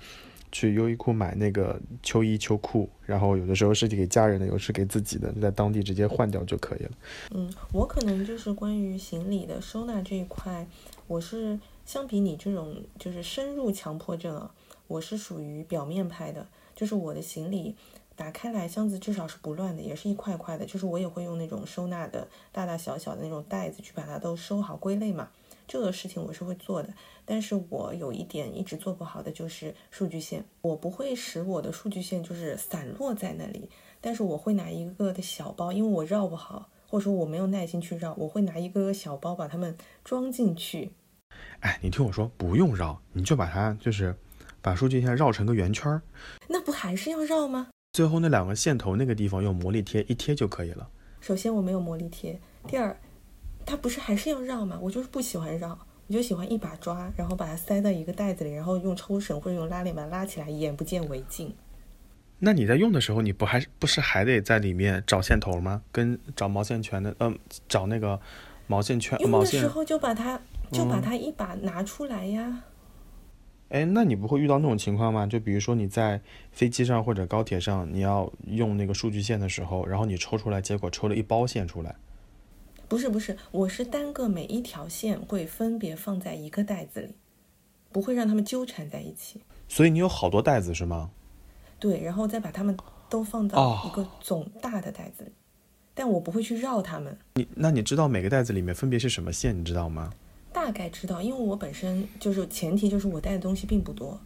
[0.52, 6.92] 去优衣库买那个秋衣秋裤，然后有的时候是给家人的，有的是给自己的，就在当地直接换掉就可以了。
[7.34, 10.68] 嗯，我可能就是关于行李的收纳这一块，
[11.08, 14.54] 我是相比你这种就是深入强迫症啊，
[14.88, 17.76] 我是属于表面派的，就是我的行李
[18.16, 25.30] 打开来箱子至少是不乱的，也是一块块的，就是我也会用那种收纳的大大小小的那种袋子去把它都收好归类嘛，
[25.68, 26.94] 这个事情我是会做的。
[27.26, 33.70] 但是我有一点一直做不好的就是数据线，我不会使我的数据线就是散落在那里，
[34.02, 40.92] 但是我会拿一个个的小包，因为我绕不好，或者说我没有耐心去绕，我会拿一个个小包把它们装进去。
[41.62, 44.14] 哎，你听我说，不用绕，你就把它就是
[44.62, 46.02] 把数据线绕成个圆圈儿，
[46.50, 47.70] 那不还是要绕吗？
[47.94, 50.90] 最后那两个线头那个地方用魔力贴一贴就可以了。
[51.22, 52.94] 首先我没有魔力贴，第二，
[53.66, 54.78] 它不是还是要绕吗？
[54.82, 61.56] 我就是不喜欢绕，我就喜欢一把抓，然后把它塞到一个袋子里，然后用抽绳或者用拉链把它拉起来，眼不见为净。
[62.44, 65.84] 那你在用的时候，你不还是不是还得在里面找线头吗？
[65.92, 67.38] 跟找毛线圈的，嗯、
[67.70, 68.20] 找那个
[68.66, 69.16] 毛线圈。
[69.20, 72.64] 的时候就把它就把嗯它一把拿出来呀。
[73.70, 75.28] 哎，那你不会遇到那种情况吗？
[75.28, 76.20] 就比如说你在
[76.52, 81.96] 飞机上或者高铁上，你要用那个数据线的时候，然后你抽出来，结果抽了一包线出来。
[82.88, 87.16] 不是不是，我是单个每一条线会分别放在一个袋子里，
[87.92, 89.40] 不会让它们纠缠在一起。
[89.70, 91.12] 所以你有好多袋子是吗？
[91.82, 92.78] 对，然后再把它们
[93.10, 95.32] 都放哦到一个总大的袋子里，
[95.96, 97.18] 但我不会去绕它们。
[97.34, 100.14] 你那你知道每个袋子里面分别是什么线，你知道吗？
[100.54, 104.20] 大概知道，因为我本身就是前提就是我带的东西并不多，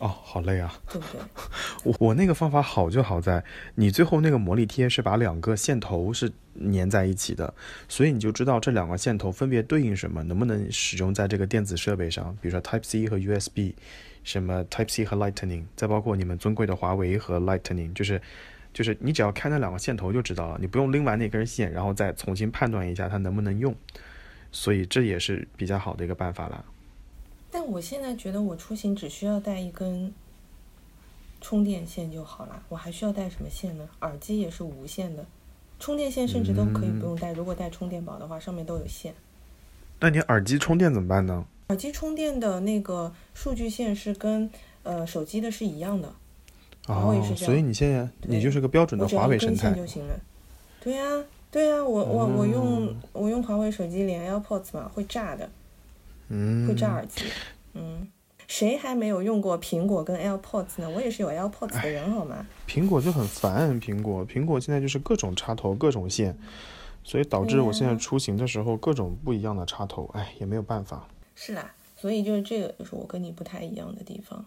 [0.00, 0.74] 哦，好累啊！
[0.90, 1.20] 对不对？
[1.84, 3.44] 我我那个方法好就好在，
[3.76, 6.32] 你最后那个魔力贴是把两个线头是
[6.72, 7.54] 粘在一起的，
[7.88, 13.74] 所以你就知道这两个线头分别对应什么，能不能使用在这个电子设备上，比如说 Type C 和 USB，
[14.26, 18.20] 什么 Type C 和 Lightning，再包括你们尊贵的华为和 Lightning，就是
[18.74, 23.72] 就是你只要看那两个线头就知道了，你不用拎完那根线，然后再重新判断一下它能不能用，
[24.50, 26.64] 所以这也是比较好的一个办法啦。
[27.52, 30.12] 但我现在觉得我出行只需要带一根
[31.40, 33.88] 充电线就好了，我还需要带什么线呢？
[34.00, 35.24] 耳机也是无线的，
[35.78, 39.14] 充电线甚至都可以不用带，如果带充电宝的话，上面都有线。
[40.00, 41.46] 那你耳机充电怎么办呢？
[41.68, 44.48] 耳机充电的那个数据线是跟
[44.84, 46.12] 呃手机的是一样的，
[46.86, 49.72] 哦是，这样所以你现在你就是个标准的华为生态。
[49.72, 50.14] 就行了。
[50.80, 55.50] 对呀、对呀、我我我用我用华为手机连 AirPods 嘛，会炸的，
[56.28, 57.24] 嗯，会炸耳机。
[57.74, 58.06] 嗯，
[58.46, 60.88] 谁还没有用过苹果跟 AirPods 呢？
[60.88, 62.46] 我也是有 AirPods 的人，好吗？
[62.68, 66.38] 苹果就很烦，苹果苹果现在就是各种插头、各种线，
[67.02, 71.08] 所以导致我现在出行的时候各种不一样的插头，哎，也没有办法。
[71.36, 74.44] 是啦，所以就是这个就是我跟你不太一样的地方。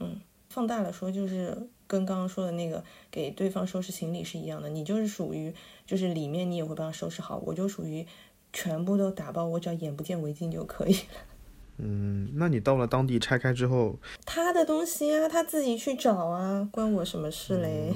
[0.00, 0.20] 嗯，
[0.50, 5.54] 放大了说就是跟刚刚说的那个给对方收拾行李是一样的，你就是属于
[5.86, 8.04] 就是里面你也会帮他收拾好，我就属于
[8.52, 11.22] 全部都打包，我只要眼不见为净就可以了。
[11.78, 17.92] 嗯，那你到了当地拆开之后，他的东西啊，他自己去找啊，关我什么事嘞？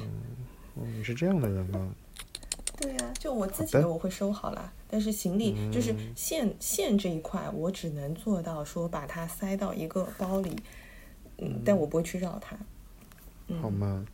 [0.74, 1.94] 哦，你是这样的人吗？
[2.80, 10.56] 对呀、就我自己的的我会收好啦，但是行李就是线线这一块，我只能做到说把它塞到一个包里，
[11.38, 12.56] 嗯，但我不会去绕它。
[13.60, 14.06] 好吗？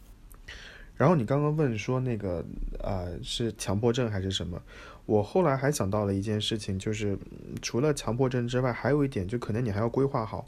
[0.96, 2.44] 然后你刚刚问说那个
[2.78, 4.62] 呃是强迫症还是什么？
[5.06, 10.46] 我后来还想到了一件事情，就是嗯除了强迫症之外，还有一点就可能你还要规划好，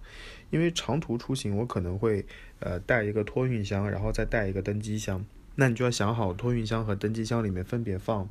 [0.50, 2.24] 因为长途出行我可能会
[2.61, 5.22] 呃带一个托运箱，然后再带一个登机箱，
[5.57, 8.29] 那你就要想好托运箱和登机箱里面分别放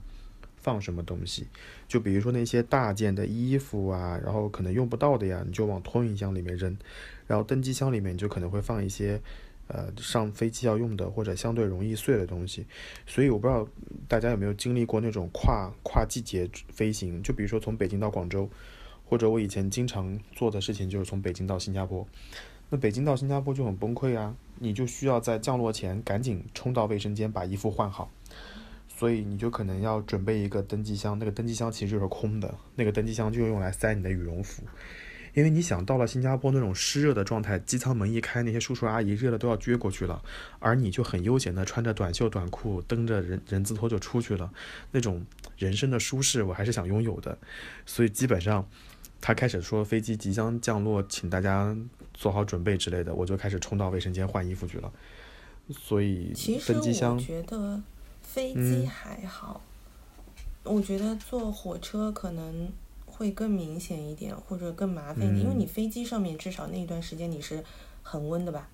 [0.56, 1.48] 放什么东西，
[1.88, 6.78] 就比如说那些大件的衣服啊，然后可能用不到的呀，你就往托运箱里面扔，
[7.28, 9.22] 然后登机箱里面就可能会放一些。
[9.68, 12.64] 呃，上飞机要用的或者相对容易碎的东西，
[13.08, 13.68] 所以我不知道
[14.08, 18.48] 大家有没有经历过那种跨跨季节飞行，就比如说从北京到广州，
[19.06, 22.08] 或者我以前经常做的事情就是从北京到新加坡。
[22.78, 28.12] 北京到新加坡就很崩溃啊，你就需要在降落前赶紧冲到卫生间把衣服换好，
[28.88, 34.64] 所以你就可能要准备一个登机箱，那个登机箱其实就是空的，那个登机箱就用来塞你的羽绒服。
[35.34, 40.24] 因为你想到了新加坡那种湿热的状态，机舱门一开，那些叔叔阿姨热的都要撅过去了，
[40.60, 44.50] 而你就很悠闲的穿着短袖短裤，蹬着人人字拖就出去了，
[44.92, 45.26] 那种
[45.58, 47.38] 人生的舒适我还是想拥有的，
[47.86, 48.66] 所以基本上
[49.20, 51.76] 他开始说飞机即将降落，请大家
[52.16, 54.92] 做好准备之类的，我就开始冲到卫生间换衣服去了。
[55.70, 57.82] 所以其实我觉得
[58.24, 59.62] 飞机嗯还好，
[60.64, 62.70] 我觉得坐火车可能
[63.06, 67.64] 会更明显一点，或者更麻烦一点，因为嗯你飞机上面至少那一段时间你是
[68.02, 68.68] 恒温的吧，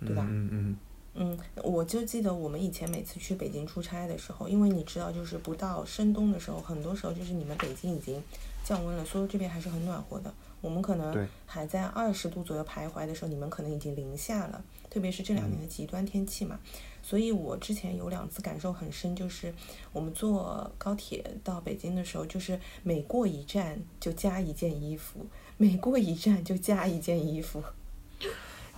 [0.00, 0.26] 对吧？
[0.28, 0.76] 嗯嗯
[1.20, 8.22] 嗯，我就记得我们以前每次去北京出差的时候，因为你知道，就是不到深冬的时候，很多时候就是你们北京已经
[8.64, 10.32] 降温了，所以这边还是很暖和的。
[10.60, 16.58] 我们可能还在二十度左右徘徊的时候，你们可能已经零下了，特别是这两年的极端天气嘛。
[17.02, 19.54] 所以我之前有两次感受很深，就是
[19.92, 27.62] 我们坐高铁到北京的时候，就是每过一站就加一件衣服，每过一站就加一件衣服。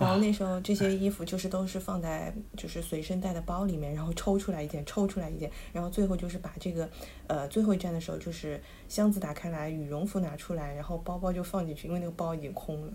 [0.01, 6.89] 然后那时候这些衣服就是都是放在就是随身带的包里面，然后抽出来一件，抽出来一件，然后最后就是把这个
[7.27, 12.93] 呃最后一站的时候就是箱子打开来，羽绒服拿出来，然后包包就放进去，因为那个包已经空了。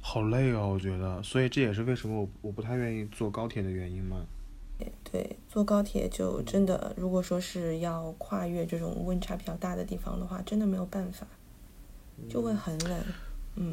[0.00, 4.24] 好累哦，我觉得，所以这也是为什么我我不太愿意坐高铁的原因嘛。
[5.10, 11.26] 对，坐高铁就真的，如果说是要跨越这种温差比较大的地方的话，真的没有办法，
[12.28, 12.96] 就会很冷。
[12.96, 13.14] 嗯，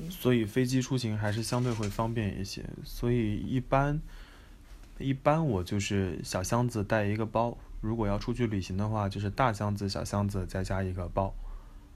[0.09, 2.63] 所以飞机出行还是相对会方便一些。
[2.83, 3.99] 所以一般，
[4.97, 11.33] 一般我就是小箱子带一个包，如果要出去旅行的话，就是大箱子、小箱子再加一个包，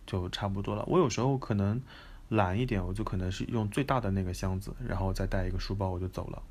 [0.06, 0.84] 就差不多了。
[0.88, 1.82] 我有时候可能
[2.30, 6.44] 懒一点，我就可能是用最大的那个箱子，然后再带一个书包我就走了。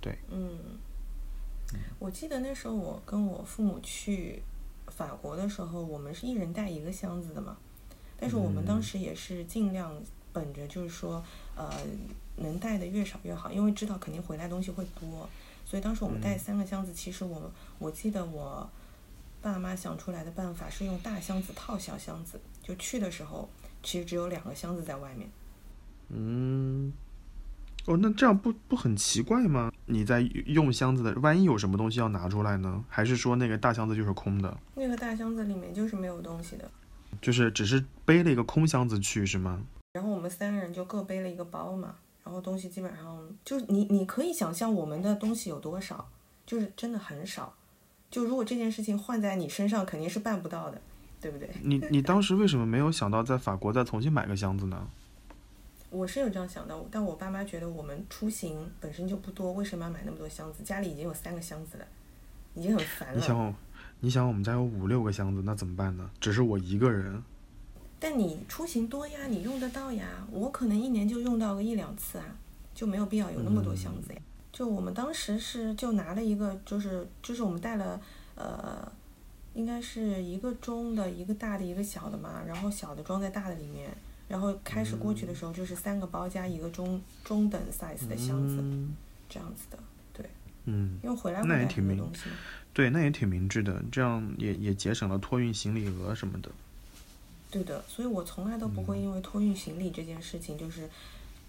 [0.00, 0.58] 对嗯，
[1.98, 4.40] 我记得那时候我跟我父母去
[4.86, 7.56] 法国的时候，我们是一人带一个箱子的嘛，
[8.16, 9.92] 但是我们当时也是尽量
[10.38, 11.22] 本着就是说，
[11.56, 11.68] 呃，
[12.36, 15.28] 能带的越少越好，因为知道肯定回来东西会多，
[15.64, 18.68] 所以当时我们带三个箱子，其实我我记得我
[19.42, 23.48] 爸妈想出来的办法是用大箱子套小箱子，就去的时候
[23.82, 25.28] 其实只有两个箱子在外面。
[26.10, 26.92] 嗯，
[27.86, 29.72] 哦，那这样不不很奇怪吗？
[29.86, 32.84] 你在用箱子的，万一有什么东西要拿出来呢？
[32.88, 34.56] 还是说那个大箱子就是空的？
[34.74, 36.70] 那个大箱子里面就是没有东西的，
[37.20, 39.62] 就是只是背了一个空箱子去是吗？
[39.98, 46.08] 然后我们三个人就各背了一个包嘛，然后东西基本上就是你你可以想象我们的东西有多少，
[46.46, 47.52] 就是真的很少。
[48.08, 50.80] 就如果这件事情换在你身上，肯定是办不到的，
[51.20, 51.50] 对不对？
[51.64, 54.86] 你你当时为什么没有想到在法国再重新买个箱子呢？
[55.90, 60.62] 我是有这样想的，但我爸妈觉得我们出行本身就不多，为什么要买那么多箱子？
[60.62, 61.84] 家里已经有三个箱子了，
[62.54, 63.16] 已经很烦了。
[63.16, 63.54] 你想，
[63.98, 66.08] 你想我们家有五六个箱子，那怎么办呢？
[66.20, 67.20] 只是我一个人，
[68.00, 70.26] 但你出行多呀，你用得到呀。
[70.30, 72.24] 我可能一年就用到个一两次啊，
[72.74, 74.20] 就没有必要有那么多箱子呀。
[74.52, 78.00] 就我们当时是就拿了一个，就是就是我们带了
[78.34, 78.90] 呃，
[79.54, 83.90] 应该是一个中的、一个大的、一个小的嘛，然后小的装在大的里面，
[84.26, 88.96] 然后开始过去的时候就是三个包加一个中中等 size 的箱子，嗯
[89.28, 89.78] 这样子的。
[90.12, 90.28] 对，
[90.64, 92.22] 嗯，因为回来会带那也挺明很多东西。
[92.72, 96.50] 对，那也挺明智的，这样也也节省了托运行李额什么的。
[97.50, 100.88] 对的，所以我从来都不会因为托运行李这件事情就是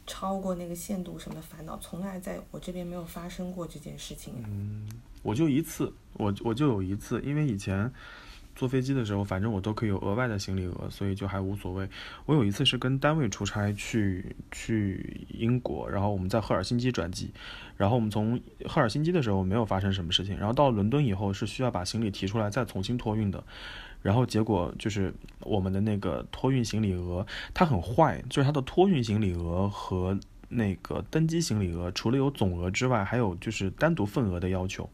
[0.08, 4.34] 超过那个限度什么烦恼，从来在我这边没有发生过这件事情。
[4.48, 4.88] 嗯，
[5.22, 7.92] 我就一次，我我就有一次，因为以前
[8.56, 11.88] 坐飞机的时候，反正我都可以有额外的行李额，所以就还无所谓。
[12.26, 17.32] 我有一次是跟单位出差去去英国，然后我们在赫尔辛基转机，
[17.78, 23.44] 然后我们从赫尔辛基的时候没有发生什么事情，然后到伦敦以后是需要把行李提出来再重新托运的。
[24.02, 34.90] 然后结果就是我们的那个托运行李额，它很坏，就是它的托运行李额和那个登机行李额，除了有总额之外，还有就是单独份额的要求，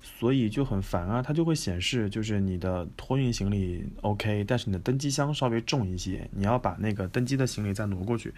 [0.00, 1.22] 所以就很烦啊。
[1.22, 8.34] 它就会显示就是你的托运行李 OK，但是你的登机箱稍微重一些，你要把那个登机的行李再挪过去。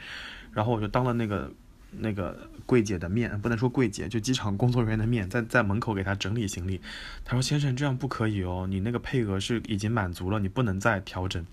[0.52, 1.52] 然后我就当了那个。
[2.00, 6.80] 那个柜姐的面不能说柜姐，就机场工作人员的面，在在门口给他整理行李。
[7.24, 11.44] 他说：“先生，这样不可以哦，你那个配额是已经满足了，你不能再调整。”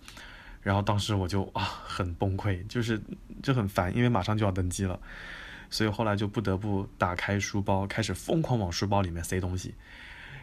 [0.61, 3.01] 然后当时我就啊很崩溃，就是
[3.43, 4.99] 就很烦，因为马上就要登机了，
[5.69, 9.73] 所以后来就不得不打开书包，开始疯狂往书包里面塞东西。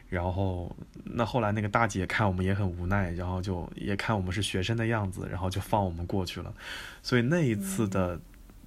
[0.09, 0.75] 然后
[1.05, 6.55] 那后来那个大姐看我们也很无奈，然后就也看我们是学生的样子，然后就放我们过去了。
[7.03, 8.21] 所以那一次的。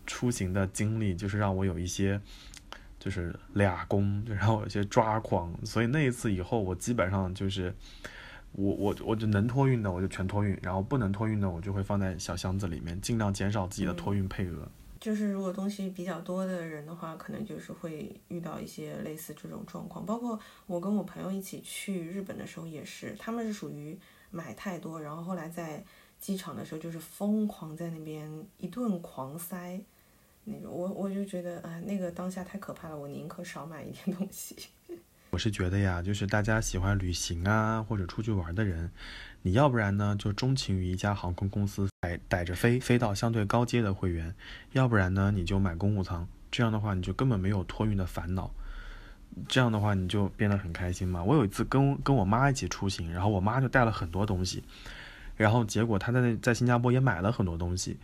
[0.06, 2.20] 出行的经历就是让我有一些，
[3.00, 5.54] 就是俩工，就让我有些抓狂。
[5.66, 7.74] 所以那一次以后，我基本上就是，
[8.54, 14.68] 我我我就能托运的我就全托运，然后不能托运的我就会放在小箱子里面，尽量减少自己的托运配额。
[14.98, 20.04] 就是如果东西比较多的人的话，可能就是会遇到一些类似这种状况。
[20.04, 23.96] 包括我跟我朋友一起去日本的时候也是，他们是属于
[24.32, 25.84] 买太多，然后后来在
[26.18, 28.28] 机场的时候就是疯狂在那边
[28.58, 29.80] 一顿狂塞。
[30.48, 34.56] 那个我我就觉得啊，那个当下太可怕了，我宁可少买一点东西。
[35.32, 38.90] 我是觉得呀，就是大家喜欢旅行啊或者出去玩的人，
[39.42, 44.34] 你要不然呢就钟情于一家航空公司，逮逮着飞飞到相对高阶的会员，
[44.72, 48.50] 要不然呢你就买公务舱，这样的话你就根本没有托运的烦恼，
[49.50, 51.22] 这样的话你就变得很开心嘛。
[51.22, 54.64] 我有一次跟跟我妈一起出行，然后我妈就带了很多东西，
[55.36, 57.98] 然后结果她在那在新加坡也买了很多东西。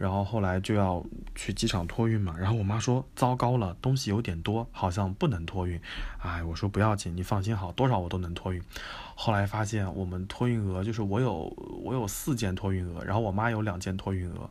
[0.00, 5.78] 然后后来就要去机场托运嘛，然后我妈说糟糕了，东西有点多，好像不能托运。
[6.22, 8.62] 哎，我说不要紧，你放心好，多少我都能托运。
[9.14, 14.48] 后来发现我们托运额就是我有我有四件托运额，然后我妈有两件托运额，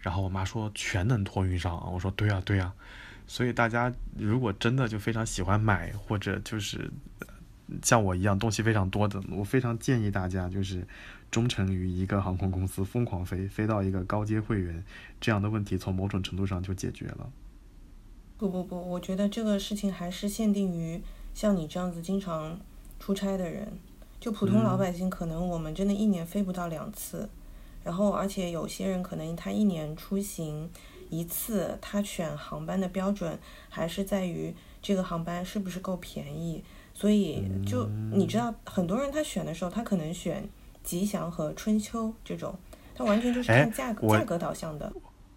[0.00, 1.92] 然后我妈说全能托运上。
[1.92, 2.72] 我说对呀对呀，
[3.28, 6.90] 所以大家如果真的就非常喜欢买或者就是
[7.84, 10.84] 像我一样东西非常多的，我非常建议大家就是。
[11.32, 14.84] 忠诚于一个航空公司，疯狂飞，飞到一个高阶会员，
[15.18, 17.32] 这样的问题从某种程度上就解决了。
[18.36, 21.00] 不不不，我觉得这个事情还是限定于
[21.32, 22.60] 像你这样子经常
[23.00, 23.66] 出差的人，
[24.20, 27.26] 就普通老百姓，可能我们真的一年飞不到两次。
[27.82, 30.68] 然后，而且有些人可能他一年出行
[31.08, 33.38] 一次，他选航班的标准
[33.70, 36.62] 还是在于这个航班是不是够便宜。
[36.92, 40.46] 所以，就你知道，很多人他选的时候，他可能选。
[40.82, 42.58] 吉祥和春秋这种，
[42.94, 44.92] 它完全就是看价格价格导向的。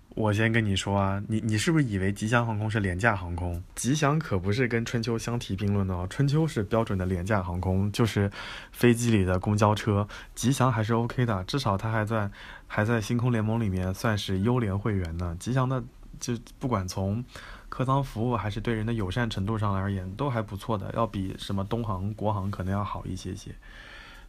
[0.09, 3.61] 我先跟你说啊，你你是不是以为吉祥航空是廉价航空？
[3.75, 8.31] 吉祥可不是跟春秋相提并论的哦，春秋是标准的廉价航空，就是
[8.71, 10.07] 飞机里的公交车。
[10.33, 12.31] 吉祥还是 OK 的，至少它还在
[12.65, 15.35] 还在星空联盟里面算是优联会员呢。
[15.37, 15.83] 吉祥的
[16.17, 17.21] 就不管从
[17.67, 23.51] 客舱服务还是对人的友善程度上而言，都还不错的，要比什么东航、国航可能要好一些些。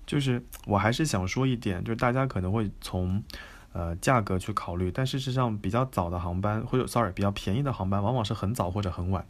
[0.06, 3.22] 就是我还是想说一点，就是大家可能会从，
[3.72, 9.26] 呃，价格去考虑，但事实上比较早的航班或者 sorry 比较便宜的航班，往往是很早或者很晚。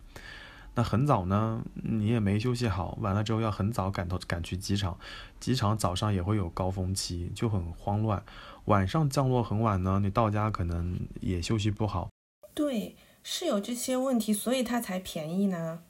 [0.74, 4.98] 那很早呢，你也没休息好，完了之后要很早赶到赶去机场，
[5.40, 8.22] 机场早上也会有高峰期，就很慌乱。
[8.66, 12.10] 晚上降落很晚呢，你到家可能也休息不好。
[12.52, 15.80] 对，是有这些问题，所以它才便宜呢。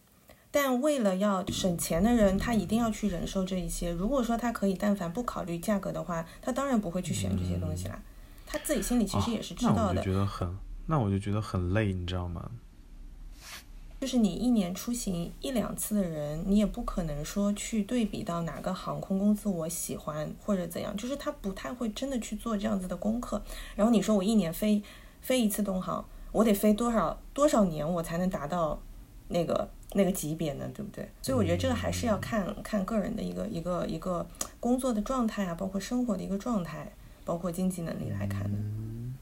[0.57, 3.91] 但为了要省钱的人，他一定要去忍受这一些。
[3.91, 8.01] 如果说他可以，但凡不考虑价格的话，他当然不会去选这些东西啦。
[8.47, 9.83] 他自己心里其实也是知道的。
[9.83, 12.51] 那我就觉得很，那我就觉得很累，你知道吗？
[14.01, 23.43] 就是你一年出行一两次的人，你也不可能说去对比到哪个航空公司我喜欢或者怎样，就是他不太会真的去做这样子的功课。
[23.75, 24.83] 然后你说我一年飞
[25.21, 26.03] 飞一次东航，
[26.33, 28.81] 我得飞多少多少年我才能达到
[29.29, 29.69] 那个？
[29.93, 31.09] 那个级别呢，对不对？
[31.23, 34.27] 所以我觉得这个还是要看看个人的一个一个一个
[34.61, 36.93] 工作的状态啊，包括生活的一个状态，
[37.25, 38.59] 包括经济能力来看的。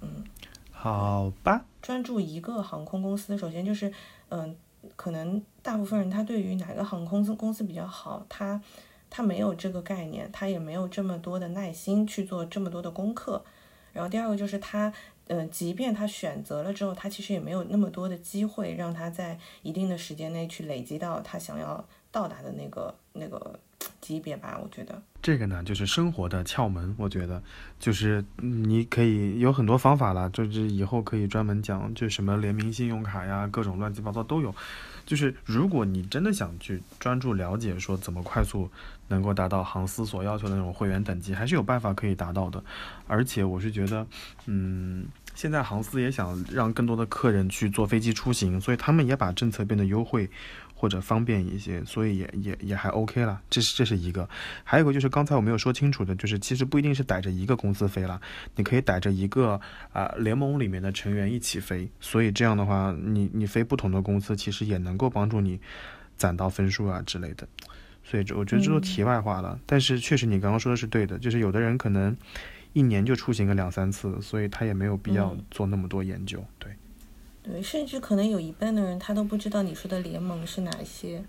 [0.00, 0.24] 嗯，
[0.72, 1.64] 好吧。
[1.82, 3.92] 专注一个航空公司，首先就是，
[4.30, 4.56] 嗯，
[4.96, 8.60] 可能大部分人他对于哪个航空公司公司比较好，他
[9.10, 13.44] 他没有这个概念，他也没有这么多的耐心去做这么多的功课。
[13.92, 14.92] 然后第二个就是他，
[15.26, 23.58] 呃，即便他选择了之后，他其实也没有那么多的机会让他在一定的时间内去累积到他想要到达的那个那个
[24.00, 24.60] 级别吧。
[24.62, 26.94] 我觉得这个呢，就是生活的窍门。
[26.98, 27.42] 我觉得
[27.78, 34.54] 就是你可以有很多方法了，就是以后可以专门讲，就什么联名信用卡呀，各种乱七八糟都有。
[35.06, 38.70] 就是如果你真的想去专注了解，说怎么快速
[39.08, 42.62] 能够达到航司所要求的那种会员等级，还是有办法可以达到的。
[43.06, 44.06] 而且我是觉得，
[44.46, 50.30] 嗯，现在航司也想让更多的客人去坐飞机出行，所以他们也把政策变得优惠。
[50.76, 53.40] 或者方便一些，所以也也也还 OK 了。
[53.48, 54.28] 这是这是一个，
[54.64, 58.20] 还有一个就是刚才我没有说清楚的，就是其实不一定是逮着一个公司飞了，
[58.56, 59.58] 你可以逮着一个
[59.94, 61.88] 啊联盟里面的成员一起飞。
[62.00, 65.58] 所以这样的话，你你飞不同的公司，其实也能够帮助你
[66.16, 67.48] 攒到分数啊之类的。
[68.04, 69.58] 所以这我觉得这都题外话了。
[69.66, 72.16] 但是确实你刚刚说的是对的，就是有的人可能
[72.72, 76.44] 一年就出行个两三次，所以他也没有必要做那么多研究。
[76.58, 76.70] 对。
[77.42, 81.22] 对，甚至可能有一半的人他都不知道你说的联盟是哪些。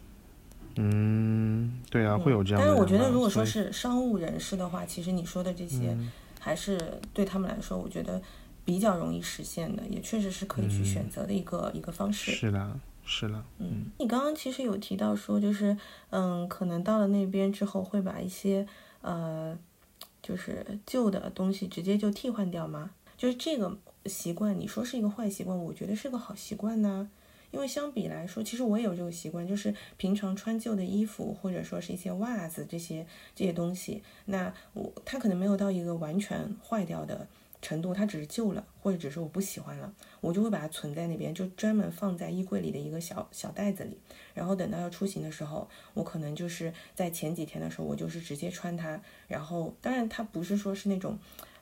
[0.77, 2.61] 嗯，对啊，会有这样。
[2.63, 5.97] 但是我觉得，如果说是商务人士的话，其实你说的这些
[6.39, 8.21] 还是对他们来说，我觉得
[8.63, 12.31] 比较容易实现的，也确实是可以去选择的一个一个方式。
[12.31, 13.45] 是的，是了。
[13.59, 15.77] 嗯，你刚刚其实有提到说，就是
[16.09, 18.67] 嗯，可能到了那边之后会把一些
[19.01, 19.57] 呃，
[20.21, 22.91] 就是旧的东西直接就替换掉吗？
[23.17, 23.77] 就是这个。
[24.07, 27.09] 习惯，你说是一个坏习惯，我觉得是个好习惯呢。
[27.49, 37.27] 因为相比来说，其实我也有这个习惯，就是平常穿旧的衣服，或者说是一些袜子这些这些东西，那我它可能没有到一个完全坏掉的
[37.65, 39.91] 程度，它只是旧了，或者只是我不喜欢了，
[40.21, 43.97] 我就会把它存在那边，就专门放在衣柜里的一个小小袋子里。
[44.33, 49.01] 然后等到要出行的时候，我可能就是在前几天的时候，我就是直接穿它。
[49.27, 51.17] 然后当然它不是说是那种。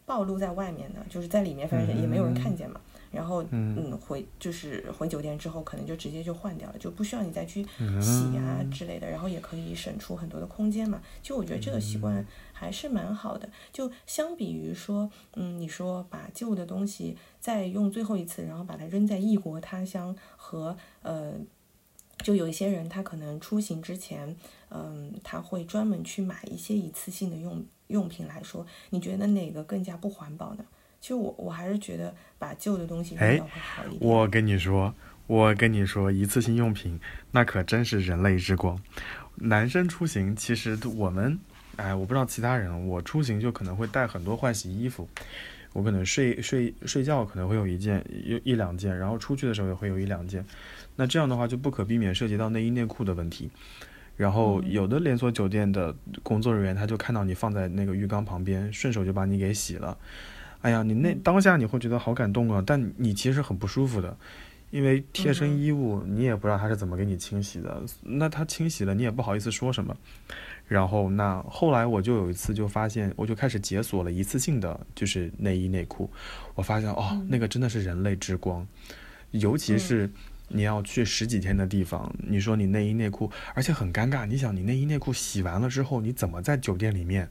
[0.06, 2.82] 暴露在外面的，就是在里面，反正也没有人看见嘛。
[3.14, 7.64] 然后，嗯，回就是回酒店之后，可能就直接就换掉了，就不需要你再去
[8.02, 9.10] 洗啊之类的。
[9.10, 11.02] 然后也可以省出很多的空间嘛。
[11.22, 13.48] 就我觉得这个习惯还是蛮好的。
[13.72, 21.34] 就相比于说，嗯，你说把旧的东西再用最后一次，然后把它扔在异国他乡和呃。
[22.20, 24.34] 就有一些人，他可能出行之前，
[24.70, 30.64] 嗯，他会专门去买一些一次性的用用品来说，你觉得哪个更加不环保呢？
[31.04, 34.10] 其实我我还是觉得把旧的东西扔掉会好一点。
[34.10, 34.96] 我跟你说，
[35.28, 36.98] 我跟你说，一次性用品
[37.32, 38.82] 那可真是人类之光。
[39.36, 41.38] 男生出行其实我们，
[41.76, 45.06] 哎，我不知道其他人，我出行就可能会带很多换洗衣服。
[45.74, 50.46] 我可能睡睡睡觉可能会有一件有一两件，然后出去的时候也会有一两件。
[50.96, 53.52] 那这样的话就不可避免涉及到内衣内裤的问题，
[54.16, 59.98] 然后有的连锁酒店的工作人员他就看到你放在那个浴缸旁边，顺手就把你给洗了。
[60.64, 64.18] 哎呀，你那当下你会觉得好感动啊，但你其实很不舒服的，
[64.72, 69.96] 因为贴身衣物你也不知道他是怎么给你清洗的，那他清洗了你也不好意思说什么。
[70.68, 76.10] 然后那后来我就有一次就发现，我就开始解锁了一次性的就是内衣内裤，
[76.56, 78.68] 我发现哦，那个真的是人类之光，
[79.32, 80.10] 尤其是。
[80.50, 84.24] 你要去十几天的地方，你说你内衣内裤，而且很尴尬。
[84.24, 87.28] 你想，你内衣内裤洗完了之后，你怎么在酒店里面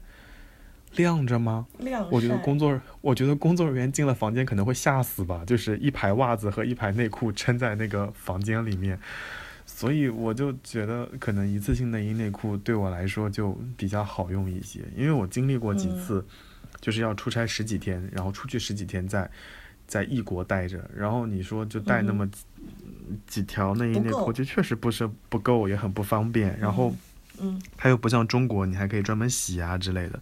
[0.95, 1.65] 晾着吗？
[1.79, 5.43] 晾我觉得工作，我觉得工作人员进了房间可能会吓死吧。
[5.45, 8.99] 就是一排袜子和一排内裤撑在那个房间里面，
[9.65, 16.25] 所以我就觉得可能一次性内衣内裤对我来说就比较好用一些，因为我经历过几次，
[16.79, 19.29] 就是要出差十几天，然后出去十几天，在
[19.87, 22.29] 在异国待着，然后你说就带那么。
[23.27, 26.57] 几条内衣内裤就确实不是不够，也很不方便。
[26.57, 26.95] 然后，
[27.37, 30.17] 嗯，它又不像中国，你还可以专门洗啊之类的。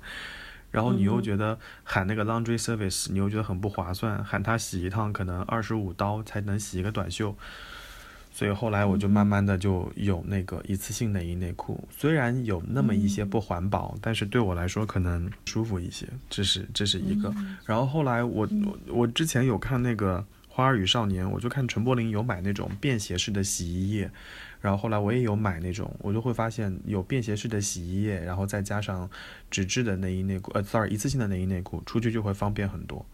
[0.71, 7.35] 然后你又觉得喊那个 laundry service，你又觉得很不划算，喊他洗一趟可能二十五刀才能洗一个短袖。
[8.31, 16.07] 所以后来我就慢慢的就有那个一次性内衣内裤，虽然有那么一些不环保，但是对我来说可能舒服一些。
[16.29, 17.31] 这是这是一个。
[17.65, 20.25] 然后后来我我我之前有看那个。
[20.53, 24.11] 花儿与少年，我就看陈柏霖有买那种便携式的洗衣液，
[24.61, 29.09] 然后后来我也有买那种，我就会发现有便携式的洗衣液，然后再加上
[29.49, 33.05] 纸质的内衣内裤，呃，sorry，一次性的内衣内裤，出去就会方便很多。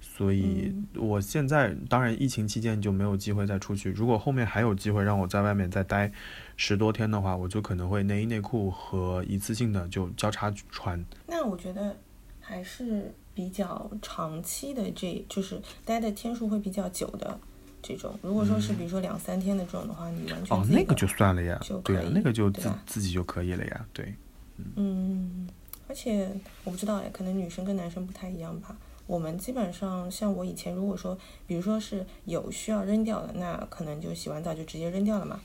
[0.00, 6.12] 所以我现在当然疫情期间就没有机会再出去，如果后面还有机会让我在外面再待
[6.56, 11.02] 十多天的话，我就可能会内衣内裤和一次性的就交叉穿。
[11.26, 11.96] 那我觉得
[12.40, 13.14] 还是。
[13.34, 17.40] 比较长期的，这就是待的天数会比较久的，
[17.82, 18.16] 这种。
[18.22, 22.50] 如果说是比如说两三天的这种的话，你完全哦，那个就算了呀就，对那个就
[22.86, 24.14] 自己就可以了呀，对。
[24.76, 25.48] 嗯，
[25.88, 26.30] 而且
[26.62, 28.76] 我不知道哎，可能女生跟男生不太一样吧。
[29.08, 35.40] 我们基本上像我以前，如果说，比如说是有需要扔掉的，那可能就洗完澡就直接扔掉了嘛，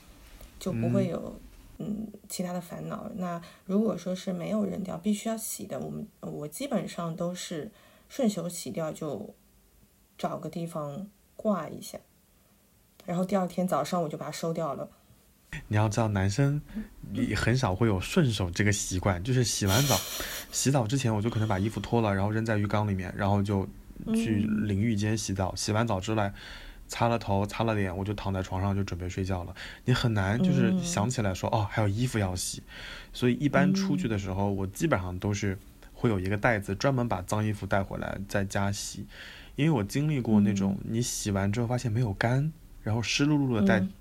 [0.60, 1.38] 就不会有
[1.78, 3.10] 嗯其他的烦恼。
[3.16, 7.70] 那如果说是没有扔掉，必须要洗的，我们我基本上都是
[8.08, 9.34] 顺手洗掉，就
[10.16, 11.98] 找个地方挂一下，
[13.08, 14.86] 然后第二天早上我就把它收掉了。
[15.68, 16.60] 你要知道，男生
[17.10, 19.98] 你 很少会有顺手这个习惯，就是洗完澡，
[20.52, 23.66] 洗澡之前我就可能把衣服脱了，然后扔在浴缸里面，然后就
[24.14, 25.54] 去淋浴间洗澡。
[25.56, 26.30] 洗完澡之后，
[26.86, 29.54] 擦了头，擦了脸，我就躺在床上就准备睡觉了。
[29.86, 32.62] 你很难就是嗯想起来说，哦，还有衣服要洗。
[33.14, 35.58] 所以一般出去的时候，我基本上都是
[35.94, 39.06] 会有一个袋子，专门把脏衣服带回来在家洗。
[39.56, 42.52] 因为我经历过那种，你洗完之后发现没有干，
[42.88, 43.92] 然后湿漉漉的带嗯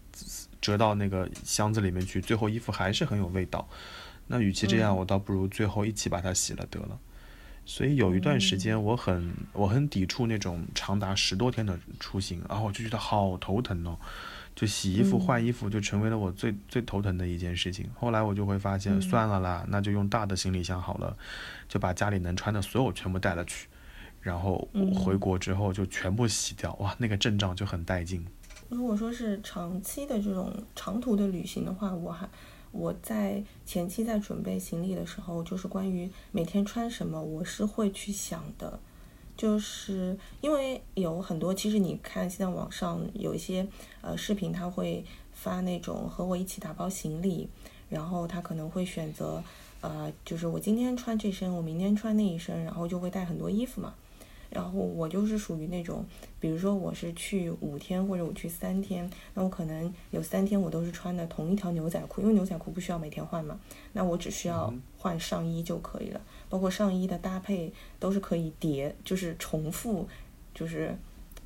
[0.61, 3.67] 折到那个箱子里面去，最后衣服还是很有味道。
[4.27, 6.97] 那与其这样，嗯我倒不如最后一起把它洗了得了。
[7.65, 13.99] 所以有一段时间，我很我很抵触那种长达十多天的出行，然后我就觉得好头疼哦。
[14.55, 17.87] 就洗衣服、嗯换衣服就成为了我最最头疼的一件事情。
[17.93, 21.15] 后来我就会发现，嗯算了啦，那就用大的行李箱好了，
[21.67, 23.67] 就把家里能穿的所有全部带了去，
[24.19, 28.25] 然后嗯回国之后就全部洗掉，哇，那个阵仗就很带劲。
[28.69, 32.27] 如果说是长期的这种长途的旅行的话，我还
[32.71, 38.79] 我在前期在准备行李的时候，就是关于每天穿什么，我是会去想的。
[39.37, 43.67] 就是因为有很多，其实你看现在网上有一些
[44.01, 47.47] 呃视频，他会发那种和我一起打包行李，
[47.87, 49.43] 然后他可能会选择
[49.81, 53.93] 呃，就是我今天穿这身，我明天穿那一身，然后就会带很多衣服嘛。
[54.49, 56.05] 然后我就是属于那种，
[56.39, 63.59] 比如说我是去五天或者我去三天，那我可能有三天我都是穿的同一条牛仔裤，因为牛仔裤不需要每天换嘛，
[63.93, 70.07] 那我只需要换上衣就可以了，包括上衣的搭配都是可以叠，就是重复，
[70.53, 70.95] 就是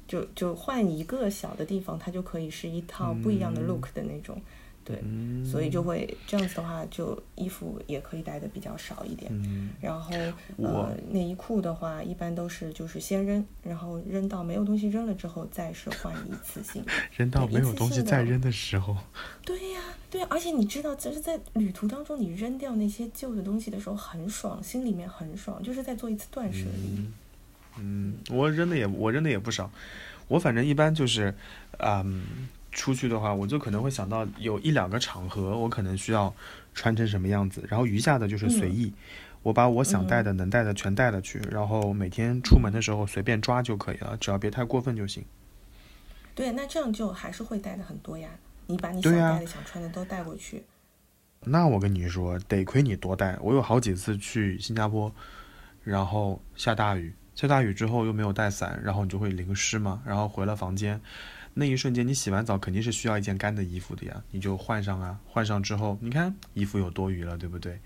[0.07, 4.39] 就就换一个小的地方，它就可以是一套不一样的 look 的那种。
[4.83, 9.31] 对，嗯所以就会这样子的话，就衣服也可以带的比较少一点。
[9.33, 10.11] 嗯，然后
[10.57, 16.83] 我呃内衣裤的话，一般都是就是先扔，然后扔到没有东西扔了之后，再是换一次性。
[17.15, 18.97] 扔到没有东西再扔的时候，
[19.45, 27.05] 对呀、对，而且你知道，就是在旅途当中，你扔掉那些旧的东西的时候很爽，心里面很爽，就是在做一次断舍离。
[27.79, 29.71] 嗯，我扔的也我扔的也不少，
[30.27, 31.33] 我反正一般就是，
[31.79, 32.23] 嗯，
[32.71, 36.33] 出去的话，我就可能会想到有一两个场合，我可能需要
[36.73, 38.93] 穿成什么样子，然后余下的就是随意，
[39.43, 45.23] 我把我想带的、能带的全带了去，然后每天出门的时候随便抓就可以了，只要别太过分就行。
[46.33, 48.29] 对，那这样就还是会带的很多呀。
[48.67, 50.63] 你把你想带的、想穿的都带过去。
[51.41, 53.37] 那我跟你说，得亏你多带。
[53.41, 55.13] 我有好几次去新加坡，
[55.83, 60.01] 然后下大雨，下大雨之后又没有带伞，然后你就会淋湿嘛。
[60.05, 61.01] 然后回了房间，
[61.53, 65.17] 那一瞬间你洗完澡肯定是需要一件干的衣服的呀，你就换上啊。
[65.27, 67.79] 换上之后，你看衣服有多余了，对不对？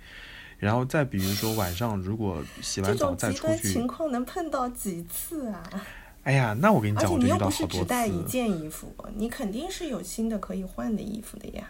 [0.57, 5.63] 然后再比如说晚上如果洗完澡再出去，情况能碰到几次啊？
[6.23, 7.85] 哎呀，那我跟你讲，我就遇你又不是只到好多次。
[7.85, 11.69] 带一件衣服，你肯定是有新的可以换的衣服的呀。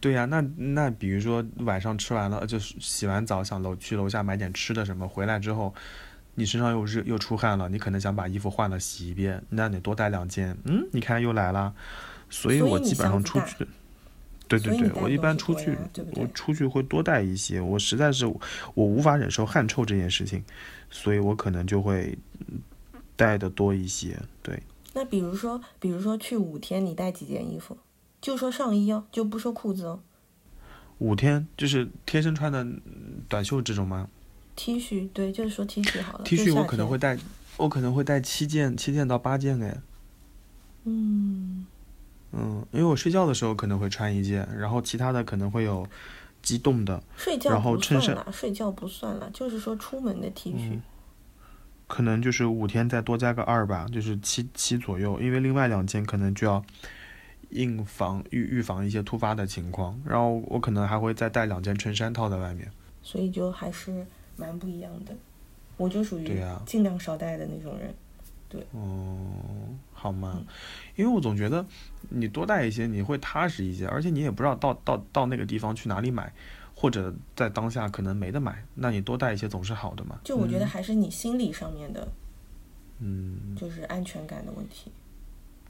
[0.00, 5.74] 对呀、那那比如说晚上吃完了，就是洗完澡想楼去楼下买点吃的什么，回来之后，
[6.40, 11.74] 你身上又热又出汗了，你可能想把衣服换了洗一遍，那你多带两件，嗯，你看又来了，
[12.30, 13.66] 所以我基本上出去，
[14.48, 18.40] 对对对，我一般出去对对我出去会多带一些，我实在是我
[18.74, 20.42] 无法忍受汗臭这件事情，
[20.90, 22.16] 所以我可能就会
[22.48, 22.58] 嗯
[23.16, 24.62] 带的多一些，对。
[24.94, 27.76] 那比如说，比如说去五天，你带几件衣服？
[28.22, 30.00] 就说上衣哦，就不说裤子哦。
[30.98, 34.08] 五天就是贴身穿的嗯短袖这种吗？
[34.62, 36.24] T 恤，对，就是说 T 恤好了。
[36.24, 37.16] T 恤我可能会带，
[37.56, 39.80] 我可能会带七件，七件到八件哎。
[40.84, 41.64] 嗯，
[42.32, 45.86] 嗯，因为我睡觉的时候可能会穿一件，然后其他的可能会有
[46.42, 50.56] 机动的，睡觉然后衬衫睡觉不算了，就是说出门的 T 恤。
[50.58, 50.82] 嗯
[51.86, 55.18] 可能就是五天再多加个二吧，就是七七左右。
[55.20, 56.62] 因为另外两件可能就要
[57.48, 62.70] 应防预预防一些突发的情况，然后我可能还会再带两件衬衫套在外面。
[63.02, 64.06] 所以就还是
[64.40, 65.14] 蛮不一样的。
[65.76, 67.94] 我就属于尽量少带的那种人。
[68.48, 69.30] 对哦，
[69.92, 70.46] 好吗嗯？
[70.96, 71.64] 因为我总觉得
[72.08, 76.32] 你多带一些，你会踏实一些，而且你也不知道到到到那个地方去哪里买，
[76.74, 80.18] 或者在当下可能没得买，那你多带一些总是好的嘛。
[80.24, 82.08] 就我觉得还是你心理上面的，
[82.98, 84.90] 嗯，就是安全感的问题。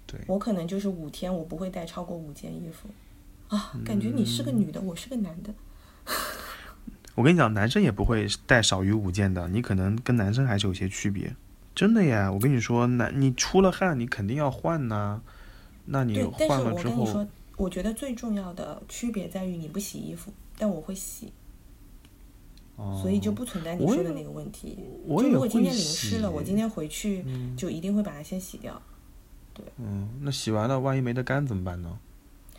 [0.06, 2.88] 对，我可能就是五天，我不会带超过五件衣服。
[3.54, 5.52] 啊，感觉你是个女的，我是个男的。
[7.20, 11.36] 我跟你讲，男生也不会带少于五件的，你可能跟男生还是有些区别。
[11.74, 15.20] 真的呀，我跟你说，男你出了汗，你肯定要换呐。
[15.84, 21.30] 那你对，但是换了之后，我跟你说，我觉得最重要的区别在于你不洗衣服，但我会洗，
[22.76, 24.78] 哦所以就不存在你说的那个问题。
[25.06, 28.80] 就如果今天淋湿了，我今天回去嗯就一定会把它先洗掉。
[29.52, 31.98] 对嗯，那洗完了，万一没得干怎么办呢？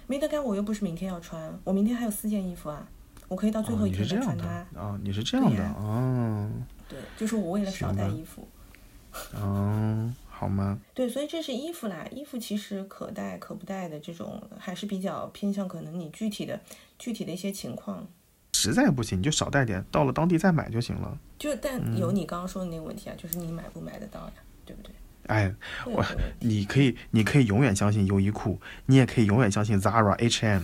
[0.06, 2.88] 没得干，我又不是明天要穿，我明天还有四件衣服啊，
[3.32, 4.46] 我可以到最后哦，一天你是这样再穿它。
[4.76, 6.52] 的啊，你是这样的啊，
[6.90, 8.46] 对，就是我为了少带衣服。
[9.34, 10.78] 嗯，好吗？
[10.94, 16.60] 对，所以这是衣服啦，衣服其实可带可不带的这种，还是比较偏向可能你具体的
[17.00, 18.06] 具体的一些情况。
[18.54, 21.18] 实在不行你就少带点，到了当地再买就行了。
[21.40, 24.34] 就但嗯有你刚刚说的那个问题啊，就是你买不买得到呀，
[24.66, 24.92] 对不对？
[25.28, 25.56] 哎，
[25.86, 26.04] 我。
[26.40, 30.64] 你可以，你可以永远相信优衣库，你也可以永远相信 Zara、H&M，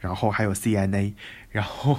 [0.00, 1.12] 然后还有 CNA，
[1.50, 1.98] 然后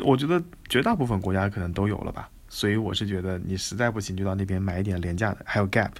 [0.00, 2.30] 我觉得绝大部分国家可能都有了吧。
[2.48, 5.90] 所以我是觉得你实在不行就到那边买一点廉价的，还有 Gap，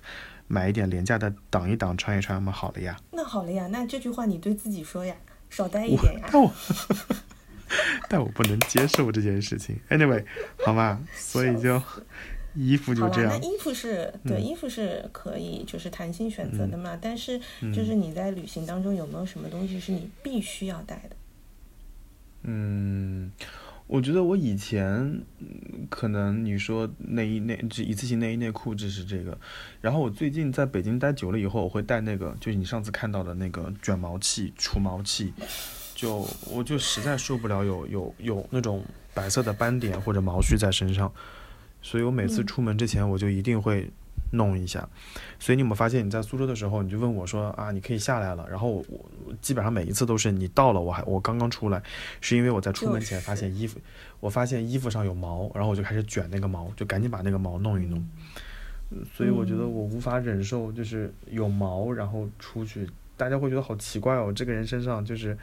[0.46, 2.96] 买一点廉价的挡一挡穿一穿嘛，好了呀。
[3.10, 5.16] 那好了呀，那这句话你对自己说呀，
[5.50, 6.28] 少带一点呀。
[6.30, 6.52] 但我
[8.08, 9.76] 但我不能接受这件事情。
[9.90, 10.24] Anyway，
[10.64, 11.82] 好吗， 所以就
[12.54, 13.42] 衣服就好啦，那这样。
[13.42, 17.40] 衣服是对，嗯衣服是可以就是弹性选择的嘛，但是
[17.74, 21.16] 就是你在旅行当中有没有什么东西是你必须要带的？
[22.44, 23.32] 嗯，
[23.86, 24.86] 我觉得我以前
[25.40, 29.36] 嗯可能你说内衣内这一次性内衣内裤这是这个，
[29.80, 35.32] 然后我最近在北京待久了以后，我会带那个就是你上次看到的那个卷毛器、除毛器，
[35.94, 41.12] 就我就实在受不了有有有那种白色的斑点或者毛絮在身上，
[41.82, 42.46] 所以我每次嗯。
[42.46, 43.90] 出门之前我就一定会
[44.34, 44.88] 弄一下。
[45.38, 51.82] 所以你有没有发现你在苏州的时候，你就问我说啊，你可以下来了，然后我我基本上每一次都是你到了，我还我刚刚出来，
[52.20, 53.80] 是因为我在出门前发现衣服，
[54.20, 58.06] 我发现衣服上有毛，然后我就开始卷那个毛，就赶紧把那个毛弄一弄。
[59.12, 65.36] 所以我觉得我无法忍受，就是有毛，然后出去，大家会觉得好奇怪哦，这个人身上就是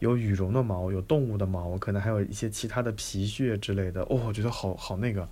[0.00, 5.26] 有羽绒的毛，有动物的毛，可能还有一些其他的皮屑之类的，哦，我觉得好好那个，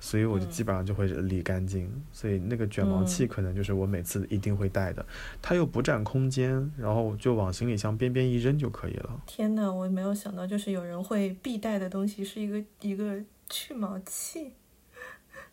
[0.00, 1.90] 所以我就基本上就会理干净。
[2.12, 5.04] 所以那个卷毛器嗯可能就是我每次一定会带的，
[5.42, 9.22] 它又不占空间，然后就往行李箱边边一扔就可以了。
[9.26, 14.52] 天呐，我没有想到，就是有人会必带的东西是一个一个去毛器。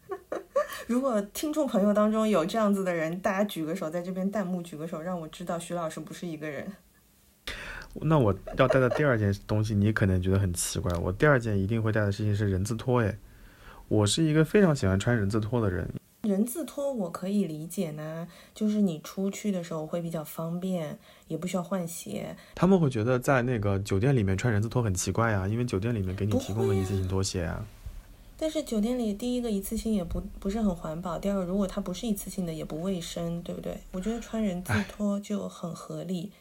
[0.86, 6.72] 如果听众朋友当中有这样子的人，大家举个手，在这边弹幕举个手，让我知道徐老师不是一个人。
[8.02, 10.96] 那我要带的第二件东西，你可能觉得很奇怪。
[11.00, 13.18] 我第二件一定会带的事情是人字拖，诶，
[13.88, 15.88] 我是一个非常喜欢穿人字拖的人。
[16.24, 22.36] 人字拖我可以理解呢，就是你出去的时候会比较方便，也不需要换鞋。
[22.56, 27.64] 他们会觉得在那个酒店里面穿人字拖很奇怪呀，因为酒店里面给你提供了一次性拖鞋啊。
[28.38, 33.78] 但是酒店里第一个一次性也不不是很环保，第二个如果它不是一次性的也不卫生，对不对？
[33.92, 36.32] 我觉得穿人字拖就很合理。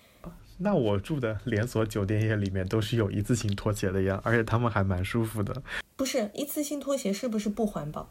[0.59, 5.62] 那我住的连锁酒店业里面都是有一次性拖鞋的呀，而且他们还蛮舒服的。
[5.96, 8.09] 不是一次性拖鞋是不是不环保？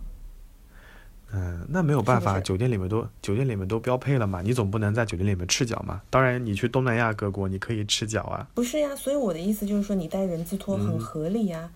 [1.31, 6.01] 嗯，那没有办法，是是酒店里面都酒店里面都标配了嘛，你总不能在酒店里面赤脚嘛。
[6.09, 8.47] 当然，你去东南亚各国你可以赤脚啊。
[8.53, 11.71] 不是呀，所以我的意思就是说，你带人字拖很合理呀，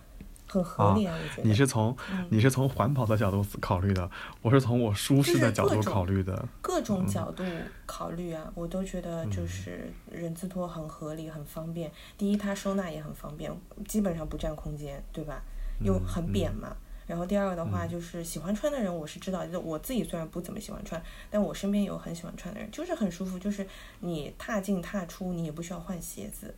[0.48, 1.43] 很合理啊，我觉得。
[1.43, 4.10] 嗯你是从嗯你是从环保的角度考虑的，
[4.41, 6.48] 我是从我舒适的角度考虑的。
[6.62, 7.43] 各种嗯角度
[7.86, 11.91] 考虑啊，我都觉得就是人字拖很合理，很方便。
[12.18, 13.52] 第一，它收纳也很方便，
[13.88, 15.41] 基本上不占空间，对吧？
[15.82, 16.76] 又嗯很扁嘛。
[17.06, 23.66] 然后第二个的话，就是喜欢穿的人，我是知道，就我自己虽然不怎么喜欢穿，但我身边有很喜欢穿的人，就是很舒服，就是
[24.02, 26.54] 你踏进踏出，你也不需要换鞋子。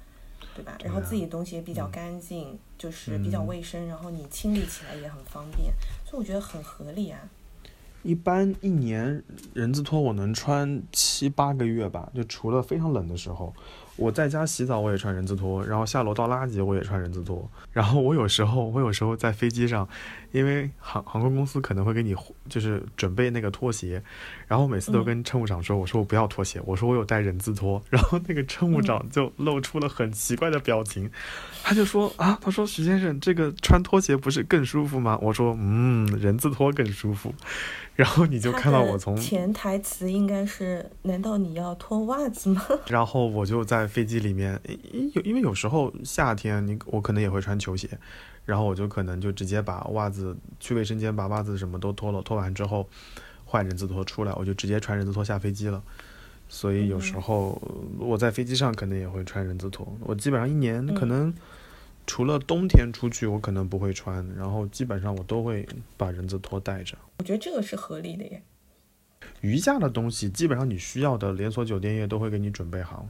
[0.59, 0.77] 对吧？
[0.83, 5.73] 然后自己的东西也比较干净，就是比较嗯卫生，然后你清理起来也很方便，
[6.05, 7.19] 所以我觉得很合理啊。
[8.01, 9.21] 一般一年
[9.53, 13.53] 人字拖我能穿七八个月吧，就除了非常冷的时候，
[13.95, 19.85] 我在家洗澡我也穿人字拖，然后下楼倒垃圾我也穿人字拖，然后我有时候我有时候在飞机上，
[20.31, 22.15] 因为航航空公司可能会给你
[22.47, 24.01] 就是准备那个拖鞋，
[24.47, 31.09] 然后每次都跟乘务长说，我说我不要拖鞋，我说我有带人字拖，然后那个乘务长就露出了很奇怪的表情，
[31.63, 35.17] 他就说啊，他说徐先生这个穿拖鞋不是更舒服吗？
[35.21, 37.33] 我说嗯，人字拖更舒服。
[37.99, 42.61] 然后你就看到我从它的，潜台词应该是：难道你要脱袜子吗？
[42.87, 44.59] 然后我就在飞机里面，
[44.91, 47.89] 因有因为有时候夏天你我可能也会穿球鞋，
[48.45, 52.87] 然后我就可能就直接把袜子去卫生间把袜子什么都脱了，脱完之后
[53.45, 55.81] 换人字拖出来，我就直接穿人字拖下飞机了。
[56.47, 57.61] 所以有时候
[57.99, 59.87] 我在飞机上可能也会穿人字拖。
[60.01, 61.31] 我基本上一年可能
[62.07, 66.97] 除了冬天出去，我可能不会穿，然后基本上我都会把人字拖带着。
[67.19, 68.41] 我觉得这个是合理的耶。
[69.41, 73.07] 余价的东西，基本上你需要的连锁酒店业都会给你准备好，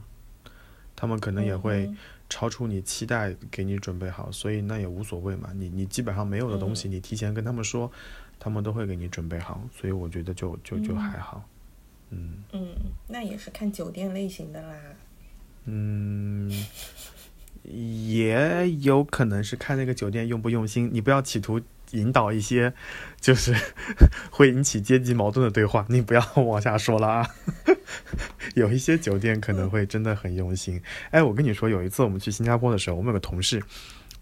[0.94, 1.90] 他们可能也会
[2.28, 5.50] 超出你期待给你准备好，所以那也无所谓嘛。
[5.54, 7.90] 你你基本上没有的东西，你提前跟他们说，
[8.38, 11.44] 他们都会给你准备好，所以我觉得就就就还好。
[12.10, 12.74] 嗯嗯，
[13.08, 14.74] 那也是看酒店类型的啦。
[15.64, 16.50] 嗯，
[17.62, 20.90] 也有可能是看那个酒店用不用心。
[20.92, 21.60] 你不要企图
[21.92, 22.72] 引导一些
[23.20, 23.54] 就是
[24.30, 27.26] 会引起阶级矛盾的对话，你不要 往下说了啊。
[28.54, 30.80] 有一些酒店可能会真的很用心。
[31.10, 33.62] 哎，我跟你说，有一次我们去新加坡的时候，我们有个同事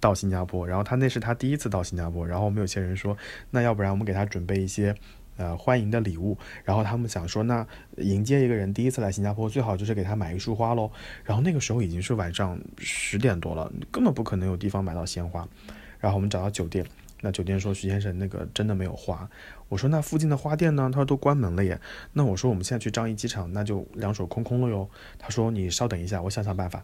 [0.00, 3.16] 到新加坡，然后他那是他第一次到新加坡，然后我们有些人说，
[3.50, 4.94] 那要不然我们给他准备一些。
[5.36, 7.64] 呃，欢迎的礼物，然后他们想说，那
[7.98, 10.90] 迎接一个人第一次来新加坡，最好就是给他买一束花喽。
[11.22, 15.46] 然后那个时候已经是晚上十点多了，根本不可能有地方买到鲜花。
[16.00, 16.84] 然后我们找到酒店，
[17.20, 19.28] 那酒店说徐先生，那个真的没有花。
[19.68, 20.88] 我说那附近的花店呢？
[20.92, 21.80] 他说都关门了耶。
[22.12, 24.88] 那我说我们现在去樟宜机场，那就两手空空了哟。
[25.18, 26.82] 他说你稍等一下，我想想办法。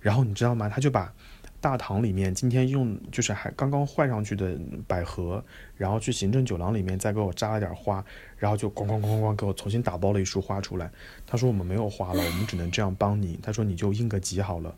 [0.00, 0.68] 然后你知道吗？
[0.68, 1.12] 他就把。
[1.58, 4.56] 大堂里面今天用就是还刚刚换上去的
[4.86, 5.42] 百合，
[5.74, 8.04] 然后去行政酒廊里面再给我扎了点花，
[8.36, 10.88] 然后就咣咣咣咣给我重新打包了一束花出来。
[11.26, 13.40] 他说我们没有花了，我们只能这样帮你。
[13.42, 14.72] 他说你就应个急好了。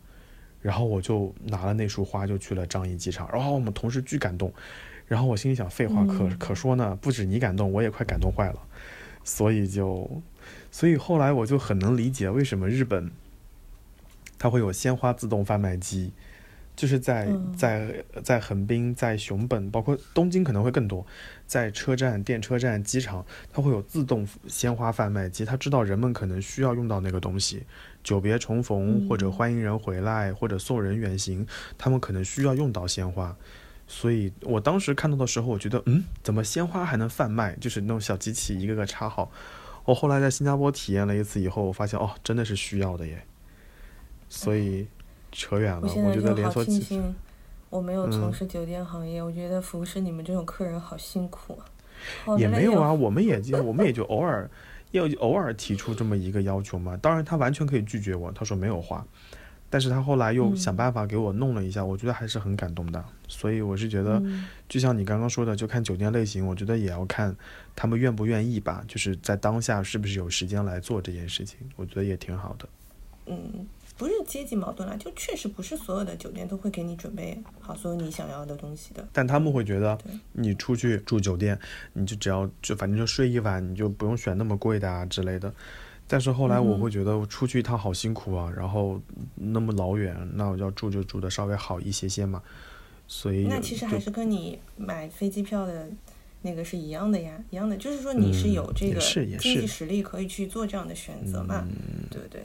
[0.61, 3.29] 然后我就拿了那束花就去了樟宜机场。
[3.31, 4.53] 然后我们同事巨感动。
[5.07, 8.59] 然后我心里想，废话可可说呢，不止你感动，我也快感动坏了。
[9.23, 10.21] 所以就，
[10.71, 13.09] 所以后来我就很能理解为什么日本
[14.37, 16.11] 它会有鲜花自动贩卖机。
[16.79, 17.27] 就是在
[17.57, 21.05] 在在横滨、在熊本，包括东京可能会更多，
[21.45, 25.43] 在车站、电车站、机场，它会有自动鲜花贩卖机。
[25.43, 27.63] 它知道人们可能需要用到那个东西，
[28.01, 31.45] 久别重逢或者欢迎人回来或者送人远行，
[31.77, 33.35] 他们可能需要用到鲜花。
[33.85, 37.57] 所以我当时看到的时候，我觉得，嗯，怎么鲜花还能贩卖？
[37.57, 39.29] 就是那种小机器一个个插好。
[39.83, 43.25] 我后来在新加坡体验了一次以后，我发现哦，真的是需要的耶。
[44.29, 44.87] 所以。
[45.31, 47.15] 扯远了，我觉得连锁庆幸
[47.69, 51.65] 我没有从事酒店行业，我觉得服侍你们这种客人好辛苦啊。
[52.37, 54.49] 也没有啊，我们也就我们也就偶尔
[54.91, 56.95] 要偶尔提出这么一个要求嘛。
[56.97, 59.05] 当然他完全可以拒绝我，他说没有花，
[59.69, 63.03] 但是他后来又想办法给我弄了一下，我觉得还是很感动的。
[63.27, 64.23] 所以我是觉得，
[64.69, 67.35] 就像你刚刚说的，就看酒店类型，我觉得也要看
[67.75, 72.69] 他们愿不愿意吧，就是在当下是不是有时间来做这件事情，我觉得也挺好的。
[73.25, 73.67] 嗯。
[73.99, 79.05] 不是阶级矛盾了，就确实不是所有的酒店都会给你准备好所有你想要的东西的。
[79.11, 79.97] 但他们会觉得，
[80.31, 81.59] 你出去住酒店，
[81.91, 85.53] 你就只要就反正就睡一晚，你就不用选那么贵的啊之类的。
[86.07, 89.01] 但是后来我会觉得，出去一趟好辛苦啊，然后
[89.35, 92.41] 那么老远，那我要住就住的稍微好一些些嘛。
[93.05, 95.89] 所以那其实还是跟你买飞机票的
[96.43, 99.01] 那个是一样的呀，一样的，就是说你是有这个
[99.37, 101.67] 经济实力可以去做这样的选择嘛，
[102.09, 102.41] 对不对？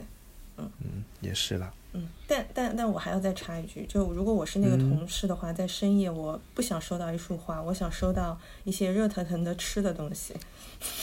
[0.57, 1.71] 嗯嗯，也是啦。
[1.93, 10.33] 嗯，但但但我还要再插一句，就如果我是那个同事的话，在深夜我不想收到一束花，我想收到一些热腾腾的吃的东西。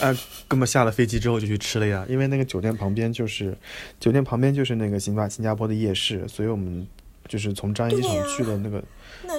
[0.01, 0.15] 啊，
[0.47, 3.57] 哥们下了飞机之后就去吃了呀，因为那个酒店旁边就是
[3.99, 6.87] 酒店旁边就是那个新巴新加坡的夜市，所以我们
[7.27, 8.83] 就是从樟宜机场去的那个。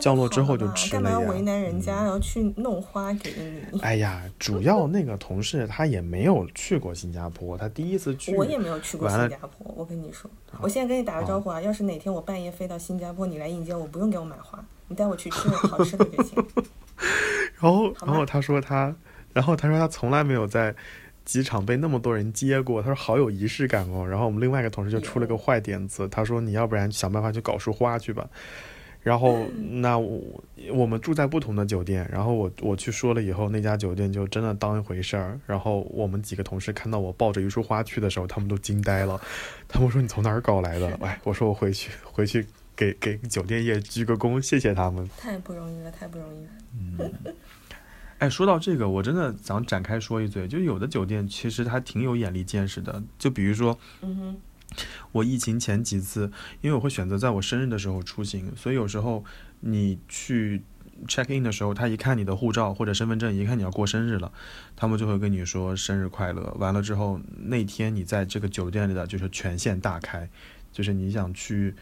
[0.01, 1.03] 降落之后就吃了呀。
[1.03, 3.31] 干嘛要为难人家，要去弄花给
[3.71, 3.79] 你？
[3.81, 8.36] 哎呀，主要那个同事他也没有去过新加坡，他第一次去。
[8.36, 10.29] 我也没有去过新加坡，我跟你说，
[10.61, 16.45] 我现在跟你打个招呼啊，要是哪天我半夜飞到新加坡，你来迎接我，不用给我买花，你带我去吃好吃的就行。
[17.59, 18.93] 然后，然后他说他，
[19.34, 20.75] 然后他说他从来没有在
[21.25, 24.05] 机场被那么多人接过，他说好有仪式感哦。
[24.07, 28.27] 然后我们另外一个同事就出了个坏点子，他说你要不然想办法去搞束花去吧。
[29.04, 29.45] 然后，
[29.82, 35.38] 那我我们住在不同的酒店，然后我我去说了以后，那家酒店就真的当一回事儿。
[35.45, 39.20] 然后我们几个同事看到我抱着一束花去的时候，他们都惊呆了。
[39.68, 42.47] 他们说：“你从哪儿搞来的？”哎，我说：“我回去回去
[42.78, 46.49] 给给酒店业鞠个躬，谢谢他们。”太不容易了，太不容易了。
[46.80, 47.12] 嗯。
[48.20, 54.38] 哎，说到这个，我真的想展开说一嘴，就有的酒店其实它挺有眼力见识的，就比如说，嗯哼。
[55.11, 59.24] 我疫情前几次，因为我会选择在我生日的时候出行，所以有时候
[59.61, 60.61] 你去
[61.07, 64.32] check in 的时候，他一看你的护照或者身份证，一看你要过生日了，
[64.76, 66.55] 他们就会跟你说生日快乐。
[66.59, 70.30] 完了之后，那天你在这个酒店里的就是权限大开，
[70.71, 71.76] 就是你想去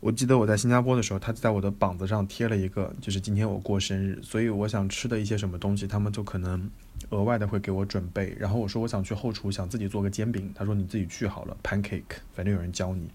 [0.00, 6.68] 我记得我在新加坡的时候，他在我的膀子上贴了一个，就是今天我过生日，所以我想吃的一些什么东西，他们就可能
[7.10, 8.36] 额外的会给我准备。
[8.38, 13.10] 然后我说我想去后厨，想自己做个煎饼，他说你自己去好了，pancake，反正有人教你。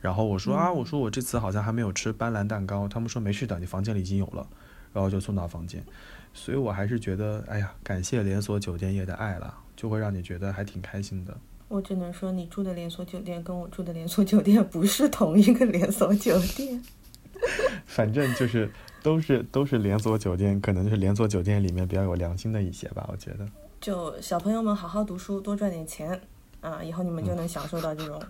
[0.00, 4.46] 然后我说啊，我说我这次好像还没有吃斑斓蛋糕，他们说没事的，你房间里已经有了，
[4.92, 5.84] 然后就送到房间。
[6.32, 11.36] 所以我还是觉得，哎呀，感谢连锁酒店业的爱了，就会让你觉得还挺开心的。
[11.68, 16.82] 我只能说，你住的连锁酒店跟我住的连锁酒店不是同一个连锁酒店。
[17.86, 18.70] 反正就是
[19.02, 23.48] 都是都是连锁酒店，可能就是连锁酒店里面比较有良心的一些吧，我觉得。
[23.80, 26.20] 就小朋友们好好读书，多赚点钱
[26.60, 28.22] 啊，以后你们就能享受到这种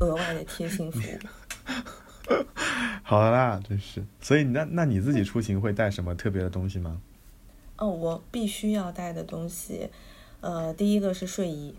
[0.00, 2.34] 额外的贴心服务。
[3.02, 4.04] 好的啦，真是。
[4.20, 7.00] 所以那那你自己出行会带什么特别的东西吗？
[7.76, 9.90] 哦，我必须要带的东西，
[10.40, 11.74] 呃，第一个是睡衣。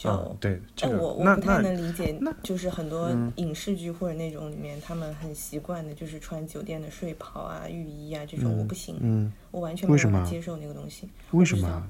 [0.00, 11.06] 就嗯对，这哎，个我我不太能理解，就是很多嗯影视剧或者那种里面，他们很习惯的，就是穿酒店的睡袍啊、浴衣啊这种，我不行，嗯，我完全没办法接受那个东西。
[11.32, 11.86] 为什么？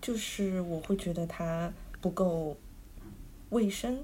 [0.00, 2.56] 就是我会觉得它不够
[3.50, 4.00] 卫生。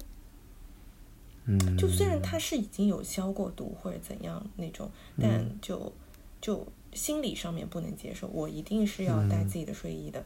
[1.45, 5.93] 嗯，就虽然它是已经有消过毒或者怎样那种，但嗯就
[6.41, 8.27] 就心理上面不能接受。
[8.33, 10.21] 我一定是要带自己的睡衣的，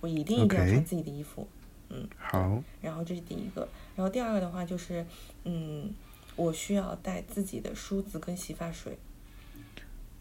[0.00, 1.46] 我一定一定要穿自己的衣服。
[2.16, 5.04] 好，然后这是第一个，然后第二个的话就是，
[5.44, 5.90] 嗯，
[6.36, 8.98] 我需要带自己的梳子跟洗发水。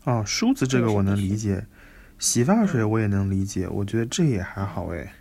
[0.03, 1.65] 哦，梳子这这个个我能理解，
[2.19, 5.15] 洗发水嗯我也能理解，我觉得这也还好哎。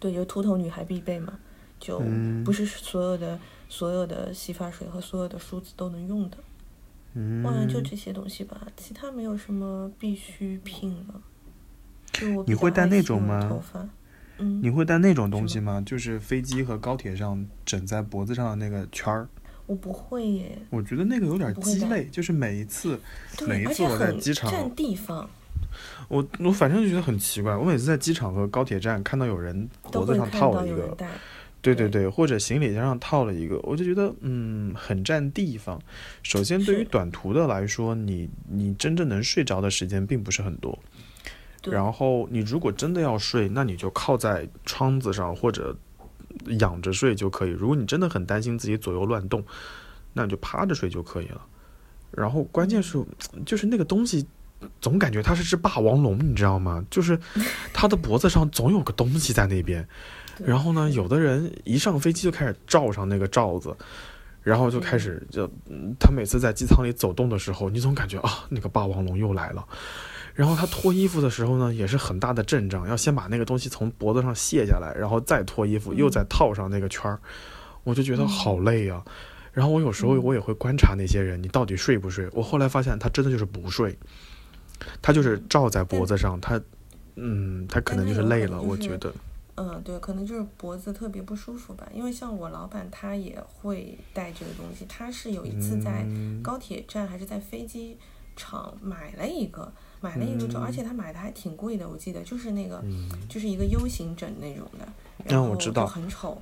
[0.00, 1.38] 对，就秃头女孩必备嘛，
[1.80, 3.38] 就嗯不是所有的
[3.68, 6.38] 所有的洗发水和所有的梳子都能用的。
[7.14, 11.20] 嗯，嗯，就这些东西吧，其他没有什么必需品了。
[12.12, 13.88] 就我你会带那种吗头发，
[14.38, 15.82] 嗯，你会带那种东西吗？
[15.84, 19.28] 就是飞机和高铁上枕在脖子上的那个圈儿，
[19.66, 20.58] 我不会耶。
[20.70, 22.98] 我觉得那个有点鸡肋，就是每一次，
[23.46, 25.28] 每，一次我在机场占地方，
[26.08, 30.96] 我我反正就觉得很奇怪，我每次在机场和高铁站看到有人脖子上套了一个，
[31.60, 35.80] 对对对，或者行李箱上套了一个，我就觉得嗯很占地方。
[36.22, 40.78] 首先对于短途的来说，你你真正能睡着的时间并不是很多。
[41.60, 45.76] 对然后你如果真的要睡，那你就靠在窗子上或者
[46.58, 47.50] 仰着睡就可以。
[47.50, 49.44] 如果你真的很担心自己左右乱动，
[50.12, 51.40] 那你就趴着睡就可以了。
[52.10, 53.04] 然后关键是
[53.44, 54.26] 就是那个东西。
[54.80, 56.84] 总感觉它是只霸王龙，你知道吗？
[56.90, 57.16] 就是
[57.72, 59.86] 它的脖子上总有个东西在那边，
[60.44, 63.72] 然后呢，有的人一上飞机就开始罩上那个罩子，
[64.42, 69.64] 然后就开始就，嗯他每次在机舱里走动的时候，你总感觉啊，那个霸王龙又来了。
[70.38, 77.18] 然后他脱衣服的时候呢，也是很大的阵仗， 要先把那个东西从脖子上卸下来，然后再脱衣服，又再套上那个圈儿，
[77.82, 79.04] 我就觉得好累啊。
[79.52, 82.28] 然后我有时候我也会观察那些人，你到底睡不睡？
[82.32, 83.98] 我后来发现他真的就是不睡，
[85.02, 86.60] 他就是罩在脖子上，他，
[87.16, 89.12] 嗯，他可能就是累了，我觉得。
[89.56, 91.88] 嗯，对，可能就是脖子特别不舒服吧。
[91.92, 97.98] 因为像我老板他也会带这个东西，他是有一次在嗯高铁站还是在飞机
[98.36, 102.82] 场买了一个，买了一个罩，而且他买的还挺贵的，我记得就是那个，
[103.28, 104.88] 就是一个 U 型枕那种的，
[105.24, 105.54] 然后
[105.86, 106.40] 很丑。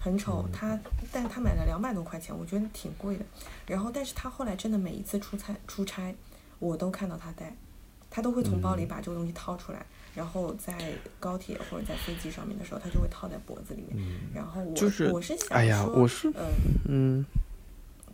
[0.00, 0.78] 很丑，他，
[1.10, 3.24] 但是他买了两百多块钱，我觉得挺贵的。
[3.66, 6.14] 然后，但是他后来真的每一次出差出差，
[6.58, 7.56] 我都看到他戴，
[8.10, 10.76] 他都会从包嗯里把这个东西掏出来，然后在
[11.18, 14.06] 高铁或者在飞机上面的时候，他就会套在脖子里面。
[14.34, 16.44] 然后我嗯就是我是想说，哎呀我是嗯，
[16.86, 17.24] 嗯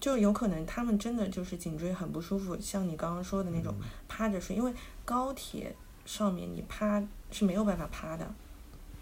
[0.01, 4.73] 就有可能他们真的就是颈椎很不舒服，像你刚刚说的那种嗯趴着睡，因为
[5.05, 5.75] 高铁
[6.07, 8.27] 上面你趴是没有办法趴的，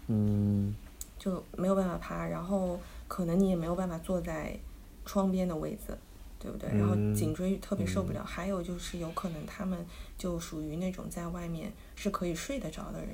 [0.07, 0.75] 嗯
[1.17, 4.57] 就没有办法趴，然后可能你也没有办法坐在
[5.05, 5.97] 窗边的位置，
[6.37, 6.69] 对不对？
[6.69, 8.23] 然后嗯颈椎特别受不了。
[8.23, 9.85] 还有就是有可能他们
[10.17, 13.09] 就属于那种在外面是可以睡得着的人，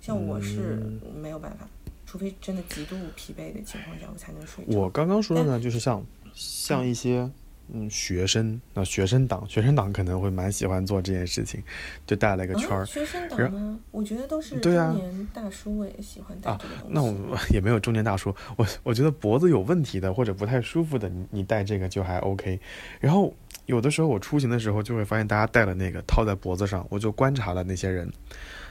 [0.00, 1.66] 像我是嗯没有办法，
[2.06, 4.78] 除非真的极度疲惫的情况下我才能睡着。
[4.78, 6.04] 我刚刚说的呢，就是像
[6.34, 7.30] 像一些
[7.72, 11.62] 嗯学生，那学生党，学生党可能会蛮喜欢做这件事情，
[12.06, 12.84] 就带了一个圈啊，儿。
[12.84, 13.78] 学生党然吗？
[13.90, 16.92] 我觉得都是中年大叔也喜欢带啊这个东西。
[16.92, 22.60] 那我 也没有中年大叔，我我觉得脖子有问题的或者不太舒服的，你你戴这个就还 OK。
[23.00, 23.32] 然后
[23.64, 28.12] 有的时候我出行的时候就会发现大家戴了那个套在脖子上，我就观察了那些人，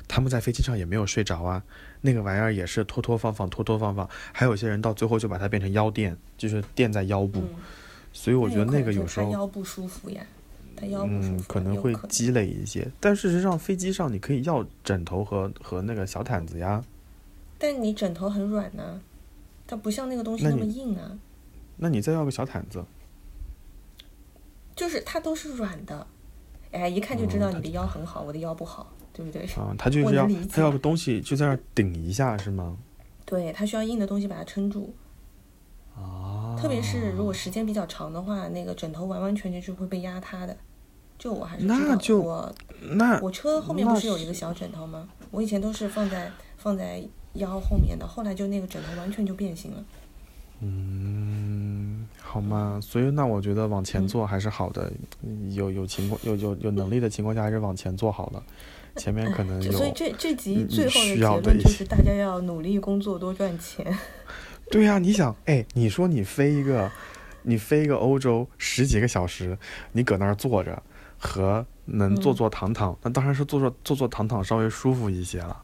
[0.07, 1.63] 他们在飞机上也没有睡着啊，
[2.01, 7.39] 那个玩意儿也是拖拖放放拖拖放放，还有些人到最后就把它变成腰垫，就是垫在腰部。
[7.39, 7.49] 嗯，
[8.11, 10.23] 所以我觉得那个有时候腰不舒服呀，
[10.75, 16.83] 他腰不舒嗯服，可能会积累一些，但事实上飞机上你可以要枕头和和那个小毯子呀。
[17.57, 18.99] 但你枕头很软啊、
[19.65, 21.17] 它不像那个东西那么硬啊。
[21.77, 22.83] 那你再要个小毯子，
[24.75, 26.05] 就是它都是软的，
[26.71, 29.43] 哎，一看就知道你的腰很好，我的腰不好，对不对？
[29.55, 32.75] 啊，他就是要我能理解它要个东西就在那顶一下是吗？
[33.25, 34.93] 对，他需要硬的东西把它撑住，
[35.95, 40.57] 啊，特别是如果时间比较长的话，那个枕头完完全全是会被压塌的。
[41.17, 45.07] 就我还是，那就我那我车后面不是有一个小枕头吗？
[45.31, 47.01] 我以前都是放在放在
[47.35, 49.85] 腰后面的，后来就那个枕头完全就变形了。
[50.59, 52.79] 嗯，好吗？
[52.81, 54.91] 所以那我觉得往前嗯坐还是好的，
[55.51, 58.43] 有有情况有有有能力的情况下还是往前坐好了，
[58.95, 59.95] 前面可能有所以有。
[59.95, 63.97] 这这集嗯最后的需要结论就是大家要努力工作，多赚钱。
[64.71, 66.89] 对呀、你想，哎，你说你飞一个，
[67.43, 69.57] 你飞一个欧洲十几个小时，
[69.91, 70.81] 你搁那儿坐着，
[71.17, 75.61] 和能坐嗯坐躺躺，那当然是坐坐坐坐躺躺稍微舒服一些了。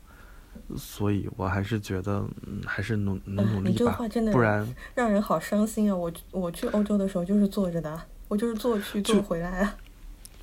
[0.77, 5.95] 所以我还是觉得，嗯，还是努努努你这个力吧话真的，不然让人好伤心啊！
[5.95, 9.75] 我我去欧洲的时候就是坐着的，我就是坐去坐回来啊，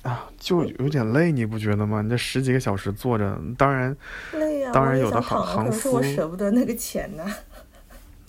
[0.07, 2.01] 啊，就有点累，你不觉得吗？
[2.01, 3.93] 你这十几个小时坐着，当然，
[4.31, 7.25] 累呀、当然有的航航是我舍不得那个钱呐、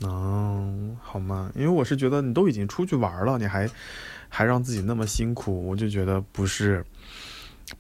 [0.03, 1.53] 哦，好吗？
[1.55, 3.71] 因为我是觉得你都已经出去玩了，你还
[4.29, 6.85] 还让自己那么辛苦，我就觉得不是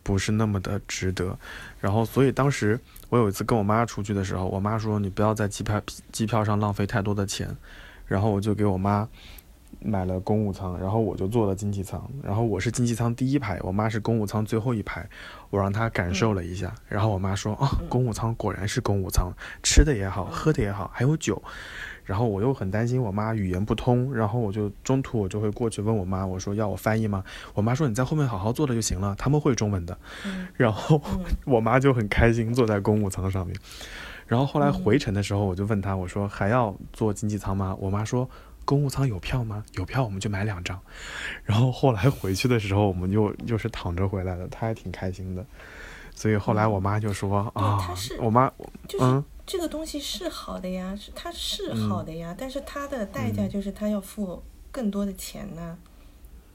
[0.04, 1.36] 不是那么的值得。
[1.80, 2.78] 然后，所以当时
[3.08, 5.82] 我有一次跟我妈出去的时候，我妈说你不要在机票
[6.12, 7.48] 机票上浪费太多的钱，
[8.06, 9.08] 然后我就给我妈
[9.80, 15.08] 买了公务舱，然后我就坐了经济舱，然后我是经济舱第一排，我妈是公务舱最后一排，
[15.50, 21.42] 我让她感受了一下，然后我妈说啊，公务舱果然是公务舱，吃的也好，喝的也好，还有酒。
[22.04, 27.22] 然后我又很担心我妈语言不通，然后我就中途我就会过去问我妈，我说要我翻译吗？
[27.52, 29.98] 我妈说你在后面好好坐着就行了，他们会中文的。
[30.24, 33.54] 嗯然后嗯我妈就很开心坐在公务舱上面。
[34.26, 37.76] 然后后来嗯回程的时候，我就问她，我说还要坐经济舱吗？
[37.78, 38.26] 我妈说
[38.68, 39.64] 公务舱有票吗？
[39.76, 40.78] 有票我们就买两张。
[41.42, 45.42] 然后后来回去的时候，我们就又是躺着回来的，他还挺开心的。
[46.14, 48.52] 所以后来我妈就说对啊我妈
[48.86, 55.74] 就是嗯这个东西是好的呀，是它是嗯好的呀，但是它的代价就是它要付更多的钱呐、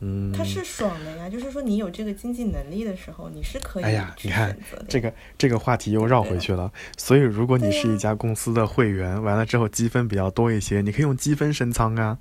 [0.06, 4.58] 嗯，它是爽的呀，就是说你有这个经济能力的时候，你是可以哎呀你看。
[4.90, 12.18] 这个这个话题又绕回去了，所以如果你是一家公司的会员，完了之后积分比较多一些，你可以用积分升仓啊，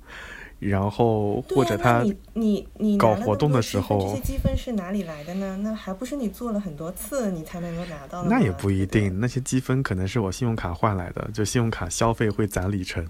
[0.59, 5.57] 然后或者他你你你搞活动的时候这些积分是哪里来的呢？
[5.61, 13.05] 那还不是你做了很多次你才能够拿到的那也不一定，那些积分可能是我信用卡换来的，就信用卡消费会攒里程。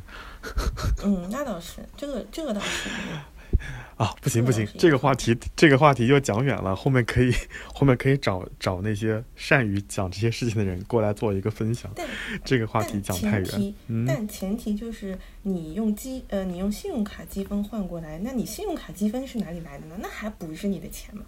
[1.04, 2.90] 嗯，那倒是，这个这个倒是。
[3.98, 4.14] 啊。
[4.22, 7.34] 不行不行这个话题这个话题又讲远了， 后面可以
[7.74, 11.92] 后面可以找找那些善于讲这些事情的人过来做一个分享。
[11.96, 12.08] 但
[12.44, 13.74] 这个话题讲太远前
[14.08, 19.96] 但前提就是你用积呃，你用信用卡积分换过来，那你信用卡积分是哪里来的呢？
[20.00, 21.24] 那还不是你的钱吗？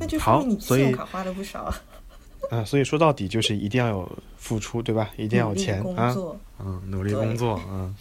[0.00, 1.80] 那就说好明你信用卡花了不少啊，
[2.50, 5.10] 啊，所以说到底就是一定要有付出，对吧？
[5.16, 6.12] 一定要有钱啊，
[6.58, 7.94] 嗯，努力工作，嗯。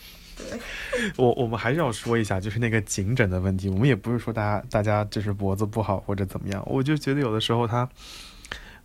[0.50, 3.70] 对，我我们还是要说一下，就是那个颈枕的问题。
[3.70, 7.88] 我们也不是说大家大家就是脖子不好或者怎么样，我就觉得有的时候它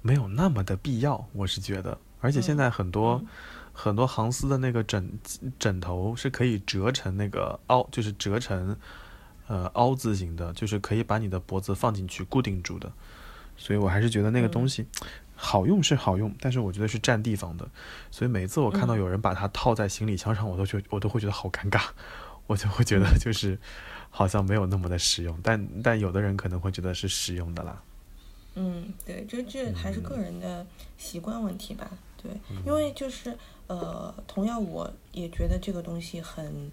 [0.03, 1.99] 没有那么的必要，我是觉得。
[2.21, 3.27] 而且现在很多、嗯
[3.79, 5.07] 很多航司的那个枕
[5.59, 8.75] 枕头是可以折成那个凹，就是折成
[9.49, 12.91] 呃凹字形的，就是可以把你的脖子放进去固定住的。
[13.59, 14.87] 所以我还是觉得那个东嗯西
[15.37, 17.69] 好用是好用，但是我觉得是占地方的。
[18.11, 21.83] 所以每次我看到嗯有人把它套在行李箱上，我都觉我都会觉得好尴尬，
[22.49, 23.59] 我就会觉得就是
[24.11, 25.39] 好像没有那么的实用。
[25.43, 27.83] 但但有的人可能会觉得是实用的啦。
[28.55, 30.67] 嗯，对，这这还是个人的
[30.97, 31.91] 习惯问题吧。
[32.23, 36.73] 对，嗯因为就是呃，同样我也觉得这个东西很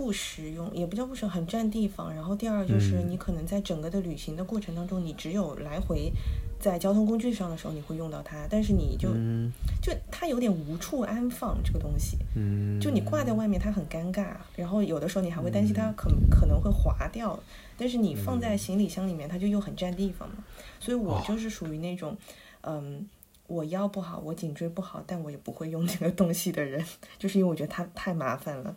[0.00, 2.10] 不实用，也不叫不实用，很占地方。
[2.14, 6.10] 然后第二就是嗯你可能在整个的旅行的过程当中，你只有来回
[6.58, 9.52] 在交通工具上的时候你会用到它，但是你就、嗯
[9.82, 12.16] 就它有点无处安放这个东西。
[12.34, 17.38] 嗯，就你挂在外面，它很尴尬，然后有的时候你还会担心嗯它可可能会滑掉，
[17.76, 20.36] 但是你放在行李箱里面，它就又很占地方嘛。
[20.80, 22.16] 所以我哦就是属于那种，
[22.62, 23.06] 嗯，
[23.48, 26.82] 我腰不好，我颈椎不好，但我也不会用这个东西的人，
[27.18, 28.74] 就是因为我觉得它太麻烦了。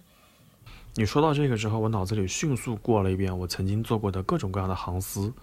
[0.95, 5.34] 你说到这个之后，我脑子里迅速过了一遍我曾经做过的各种各样的航司。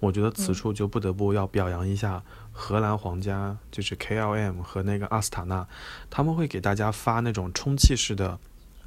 [0.00, 2.22] 我觉得此嗯处就不得不要表扬一下
[2.52, 5.68] 荷兰皇家，就是 KLM 和那个阿斯塔纳，
[6.08, 8.38] 他们会给大家发那种充气式的，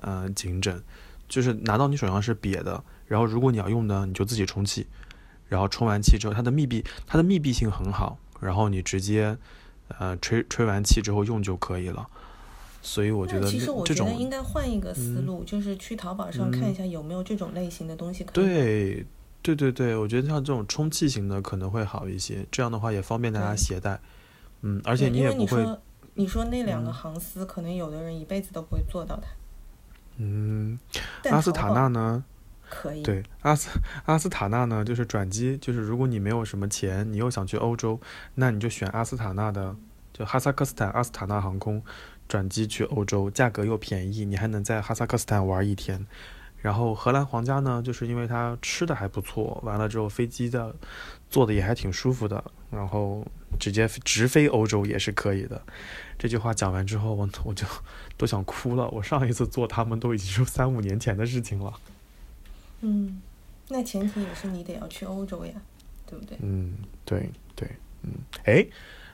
[0.02, 0.84] 呃，颈枕，
[1.30, 4.88] 就是拿到你手上是瘪的，然后如果你要用呢，你就自己充气，
[5.48, 9.38] 然后充完气之后，它的密闭它的密闭性很好，然后你直接，
[10.00, 12.10] 呃，吹吹完气之后用就可以了。
[12.84, 18.34] 所以我觉得那其实我觉得应该换一个思嗯路，就是去淘宝上看一下有没有这种类型的东西可以。
[18.44, 19.06] 对
[19.42, 24.00] 对对对，我觉得像这种充气型的可能会好一些，这样的话也方便大家携带。
[24.62, 25.66] 嗯，而且你也不会，
[26.14, 29.28] 你说那两个嗯航司，可能有的人一辈子都不会做到它。
[30.18, 30.78] 嗯，
[31.32, 32.24] 阿斯塔纳呢？
[32.70, 33.70] 可以，对，阿斯
[34.06, 38.00] 阿斯塔纳呢，就是转机，就是如果你没有什么钱，你又想去欧洲，
[38.36, 39.76] 那你就选阿斯塔纳的，
[40.12, 41.84] 就哈萨克斯坦阿斯塔纳航空
[42.34, 46.04] 转机去欧洲，价格又便宜，你还能在哈萨克斯坦玩一天。
[46.64, 50.76] 然后荷兰皇家呢，就是因为它吃的还不错，完了之后飞机的
[51.30, 53.24] 坐的也还挺舒服的，然后
[53.60, 55.62] 直接直飞欧洲也是可以的。
[56.18, 57.68] 这句话讲完之后，我我就
[58.18, 58.90] 都想哭了。
[58.90, 61.72] 我上一次坐他们都已经是三五年前的事情了。
[62.82, 63.22] 嗯，
[63.70, 65.54] 那前提也是你得要去欧洲呀，
[66.08, 66.36] 对不对？
[66.42, 66.74] 嗯，
[67.06, 67.70] 对对，
[68.02, 68.10] 嗯，
[68.46, 68.66] 哎，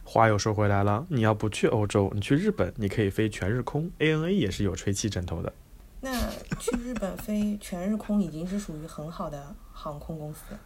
[0.09, 5.53] 话又说回来了，你要不去欧洲，你去日本，你可以飞全日空，ANA 也是有吹气枕头的。
[6.01, 6.11] 那
[6.59, 10.59] 去日本飞全日空已经是属于很好的航空公司了。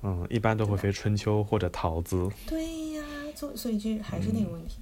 [0.00, 2.26] 嗯，一般都会飞春秋或者桃子。
[2.46, 3.04] 对呀，
[3.36, 4.78] 所所以就还是那个问题，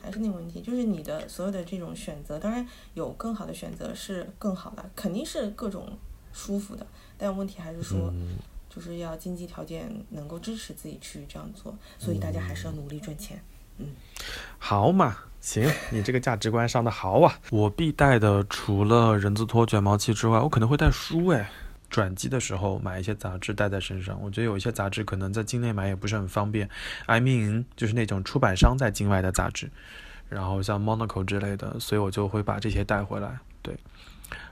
[0.00, 2.64] 还是那个问题，就是你的所有的这种选择，当然
[2.94, 5.98] 有更好的选择是更好的，肯定是各种
[6.32, 6.86] 舒服的，
[7.16, 8.36] 但问题还是说，嗯，
[8.68, 13.42] 就是要经济条件能够支持自己去这样做，所以大家还是要努力赚钱。
[13.78, 13.86] 嗯
[14.58, 17.38] 好嘛，行，你这个价值观上的好啊。
[17.50, 21.50] 我必带的除了人字拖、卷毛器之外，我可能会带书哎。
[21.90, 26.68] 转机的时候买一些杂志带在身上，我觉得有一些杂志可能在境内买也不是很方便。
[27.06, 29.70] I mean，就是那种出版商在境外的杂志，
[30.28, 33.38] 然后像 Monaco 之类的，所以我就会把这些带回来。
[33.62, 33.74] 对，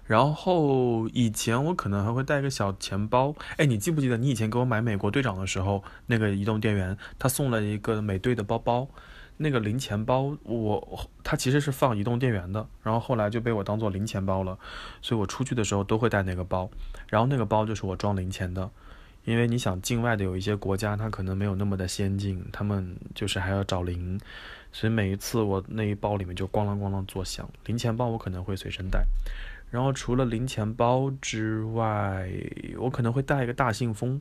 [0.05, 3.35] 然后以前我可能还会带个小钱包。
[3.57, 8.89] 哎，你记不记得你以前给我买美国队长的时候，那个移动电源他送了一个美队的包包？
[9.39, 14.59] 那个零钱包，我他其实是放移动电源的，然后后来就被我当做零钱包了，
[15.03, 16.71] 所以我出去的时候都会带那个包，
[17.09, 18.71] 然后那个包就是我装零钱的，
[19.27, 24.19] 因为你想境外的有一些国家，它可能没有那么的先进，他们就是还要找零，
[24.73, 29.05] 所以每一次我那一包里面就咣啷咣啷作响，零钱包我可能会随身带，
[29.77, 32.27] 然后除了零钱包之外，
[32.79, 34.19] 我可能会带一个大信封。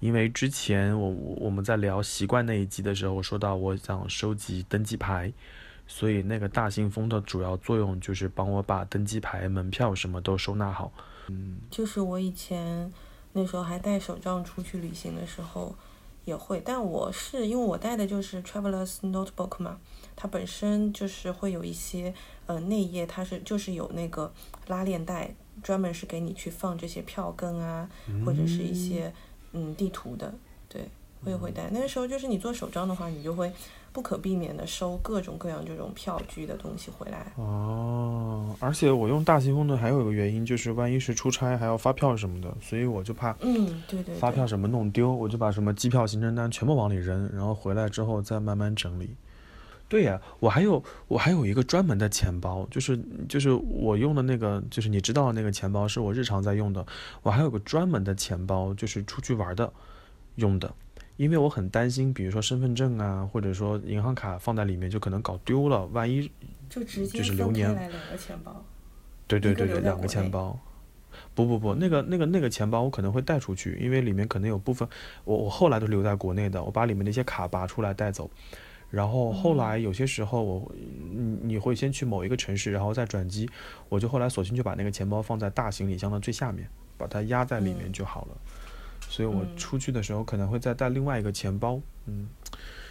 [0.00, 5.30] 因为之前我我们在聊习惯那一集的时候，说到我想收集登机牌，
[5.86, 10.90] 所以那个大信封的主要作用就是帮我把登机牌、门票什么都收纳好。
[11.28, 12.90] 嗯，就是我以前
[13.34, 15.74] 那时候还带手账出去旅行的时候
[16.24, 19.78] 也会，但我是因为我带的就是 Travelers Notebook 嘛，
[20.16, 22.14] 它本身就是会有一些
[22.46, 24.32] 呃内页，它是就是有那个
[24.66, 27.88] 拉链袋，专门是给你去放这些票根啊，
[28.24, 29.12] 或者是一些
[29.52, 30.32] 嗯地图的，
[30.68, 30.88] 对，
[31.24, 31.68] 我也会带。
[31.70, 33.52] 那个时候就是你做手账的话，你就会
[33.92, 37.32] 不可避免的收各种各样这种票据的东西回来。
[37.36, 44.14] 哦，而且我用大信封的还有一个原因就是，万一是出差还要发票什么的，所以我就怕嗯，对对对。
[44.16, 49.14] 发票什么弄丢，我就把什么机票、行程单全部往里扔，然后回来之后再慢慢整理。
[49.94, 52.98] 对呀，我还有我还有一个专门的钱包，就是
[53.28, 56.84] 就是我用的那个，就是你知道的那个钱包是我日常在用的。
[57.22, 59.72] 我还有个专门的钱包，就是出去玩的
[60.34, 60.74] 用的，
[61.16, 66.28] 因为我很担心，比如说身份证啊，或者说银行卡放在里面就可能搞丢了，万一
[66.68, 68.64] 就直接就是分流年来两个钱包。
[69.28, 70.58] 对对对对，两个钱包。
[71.36, 74.88] 不不不，那个那个那个钱包我可能会带出去，因为里面可能有部分
[75.22, 78.28] 我我后来都留在国内的，我把里面的一些卡拔出来带走。
[78.94, 80.72] 然后后来有些时候我
[81.10, 83.48] 你你会先去某一个城市，然后再转机，
[83.88, 88.36] 我就后来索性就把那个钱包放在大行李箱的最下面，把它压在里面嗯就好了。
[89.08, 92.28] 所以我嗯出去的时候可能会再带另外一个钱包，嗯。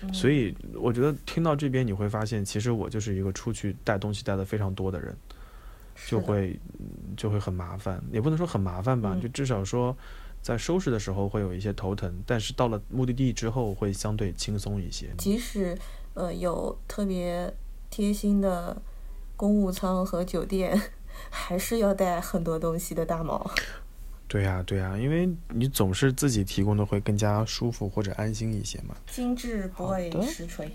[0.01, 5.15] 嗯所以我觉得听到这边你会发现，其实我就是一个出去带东西带的非常多的人。
[6.07, 9.95] 就会嗯就会很麻烦，也不能说很麻烦吧，嗯就至少说
[10.43, 15.07] 在收拾的时候会有一些头疼，但是到了目的地之后会相对轻松一些。
[15.17, 15.75] 即使
[16.13, 17.51] 呃有特别
[17.89, 18.79] 贴心的
[19.37, 20.79] 公务舱和酒店，
[21.31, 23.49] 还是要带很多东西的大毛。
[24.27, 28.95] 对呀、对呀、因为你总是自己提供的会更加舒服或者安心一些嘛。
[29.07, 30.69] 精致 boy 实锤。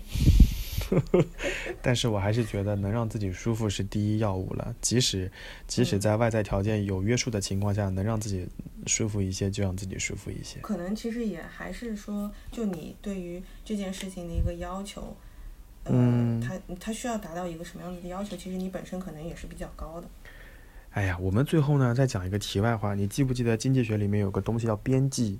[1.81, 5.31] 但是我还是觉得能让自己舒服是第一要务了，即使
[5.67, 8.47] 即使嗯在外在条件有约束的情况下，能让自己
[8.87, 10.59] 舒服一些就让自己舒服一些。
[10.61, 15.15] 可能其实也还是说，就你对于这件事情的一个要求，
[15.83, 18.35] 呃，嗯他他需要达到一个什么样子的要求？
[18.35, 20.07] 其实你本身可能也是比较高的。
[20.91, 25.39] 哎呀，我们最后呢再讲一个题外话，你记不记得经济学里面有个东西叫边际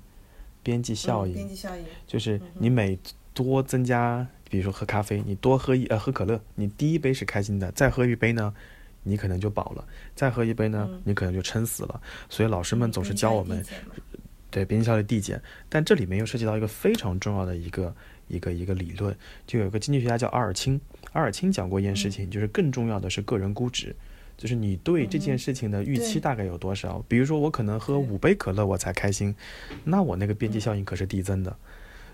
[0.62, 1.34] 边际效嗯、应？
[1.34, 1.84] 边际效应。
[2.06, 2.96] 就是你每
[3.34, 8.52] 多增加，比如说喝咖啡，你多喝一呃喝可乐，你第一杯是开心的，再喝一杯呢，
[9.04, 12.00] 你可能就饱了，再喝一杯呢，嗯你可能就撑死了。
[12.28, 13.64] 所以老师们总是教我们，
[14.50, 15.40] 对，边际效率递减。
[15.68, 17.94] 但这里面又涉及到一个非常重要的一个
[18.26, 19.16] 一个一个理论，
[19.46, 20.80] 就有一个经济学家叫阿尔钦，
[21.12, 23.94] 阿尔钦讲过一件事情，就是更重要的是个人估值，
[24.36, 27.04] 就是你对这件事情的预期大概有多少。
[27.06, 29.34] 比如说，我可能喝五杯可乐我才开心，
[29.84, 31.56] 那我那个边际效应可是递增的。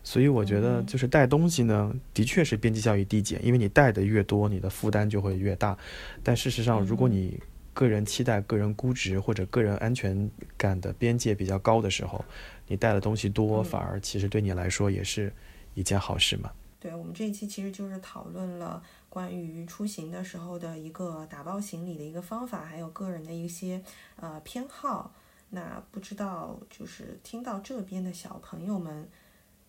[0.07, 5.77] 所以我觉得，嗯就是带东西呢，的确是边际效益递减，因为你带的越多，你的负担就会越大。
[6.23, 7.43] 但事实上，如果嗯你
[7.75, 12.25] 个人期待、个人估值或者个人安全感的边界比较高的时候，
[12.69, 15.33] 你带的东西多，嗯反而其实对你来说也是
[15.75, 16.53] 一件好事嘛。
[16.79, 23.83] 对我们这一期其实就是讨论了关于出行的时候的一个打包行李的一个方法，还有个人的一些
[24.21, 25.13] 呃偏好。
[25.51, 29.09] 那不知道就是听到这边的小朋友们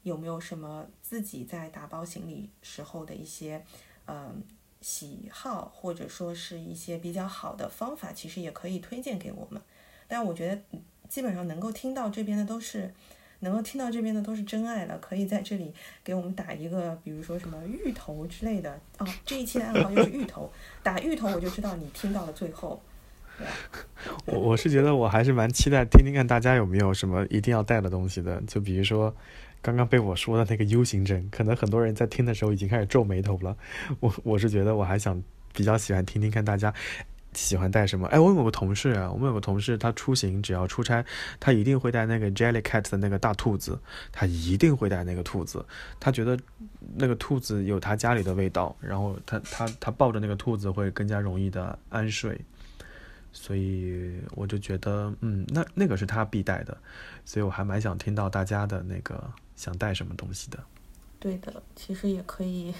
[0.07, 3.63] 有没有什么自己在打包行李时候的一些
[4.05, 4.41] 嗯、
[4.81, 9.61] 喜好，或者说是一些比较好的方法，其实也可以推荐给我们。
[10.07, 12.93] 但我觉得基本上能够听到这边的都是。
[13.41, 15.71] 能够听到这边的都是真爱了，可以在这里
[16.03, 19.05] 给我们打一个，比如说什么芋头之类的哦。
[19.23, 20.51] 这一期的暗号就是芋头，
[20.81, 22.81] 打芋头我就知道你听到了最后，
[24.25, 29.15] 我我是觉得我还是蛮期待听听看大家有没有什么一定要带的东西的，就比如说
[29.61, 33.57] 刚刚被我说的那个 U 型枕，可能很多人在听的时候已经开始皱眉头了。
[33.99, 35.21] 我我是觉得我还想
[35.53, 36.73] 比较喜欢听听看大家
[37.34, 38.07] 喜欢带什么。
[38.07, 41.03] 哎，我有个同事啊，我们有个同事，他出行只要出差，
[41.39, 43.79] 他一定会带那个 Jellycat 的那个大兔子，
[44.11, 45.65] 他一定会带那个兔子，
[45.99, 46.39] 他觉得
[46.95, 52.39] 那个兔子有他家里的味道，然后他他他抱着那个兔子会更加容易的安睡。
[53.34, 56.75] 所以我就觉得，嗯，那那个是他必带的，
[57.23, 60.57] 所以我还蛮想听到大家的那个想带什么东西的。
[61.19, 62.73] 对的，其实也可以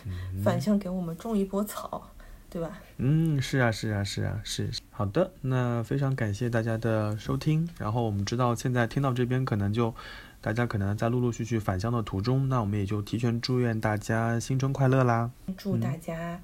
[0.44, 2.10] 反向给我们种一波草，
[2.50, 2.80] 对吧？
[2.98, 4.70] 嗯，是啊，是啊，是啊，是。
[4.92, 7.68] 好的，那非常感谢大家的收听。
[7.78, 9.94] 然后我们知道现在听到这边，可能就
[10.40, 15.32] 大家可能在陆陆续续返乡的途中，那我们也就提前祝愿大家新春快乐啦。
[15.58, 16.40] 祝大家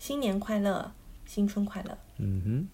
[0.00, 0.92] 新年快乐，
[1.26, 1.96] 新春快乐。
[2.18, 2.68] 嗯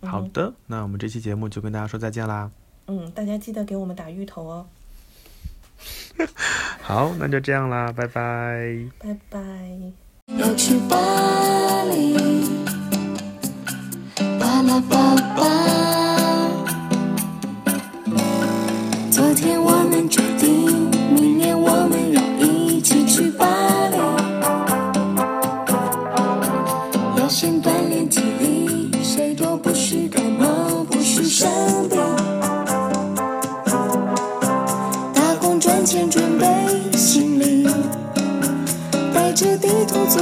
[0.00, 2.50] 哼，好嗯的，那我们这期节目就跟大家说再见啦。
[2.86, 4.66] 嗯，大家记得给我们打芋头哦，
[6.82, 8.76] 好，那就这样啦，拜拜。
[8.98, 9.38] 拜拜。
[10.38, 10.96] 要去巴
[11.84, 12.16] 黎，
[14.38, 15.42] 巴拉巴巴。
[19.10, 19.85] 昨天我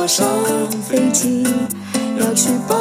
[0.04, 0.26] 坐上
[0.82, 1.42] 飞机，
[2.20, 2.76] 要去吧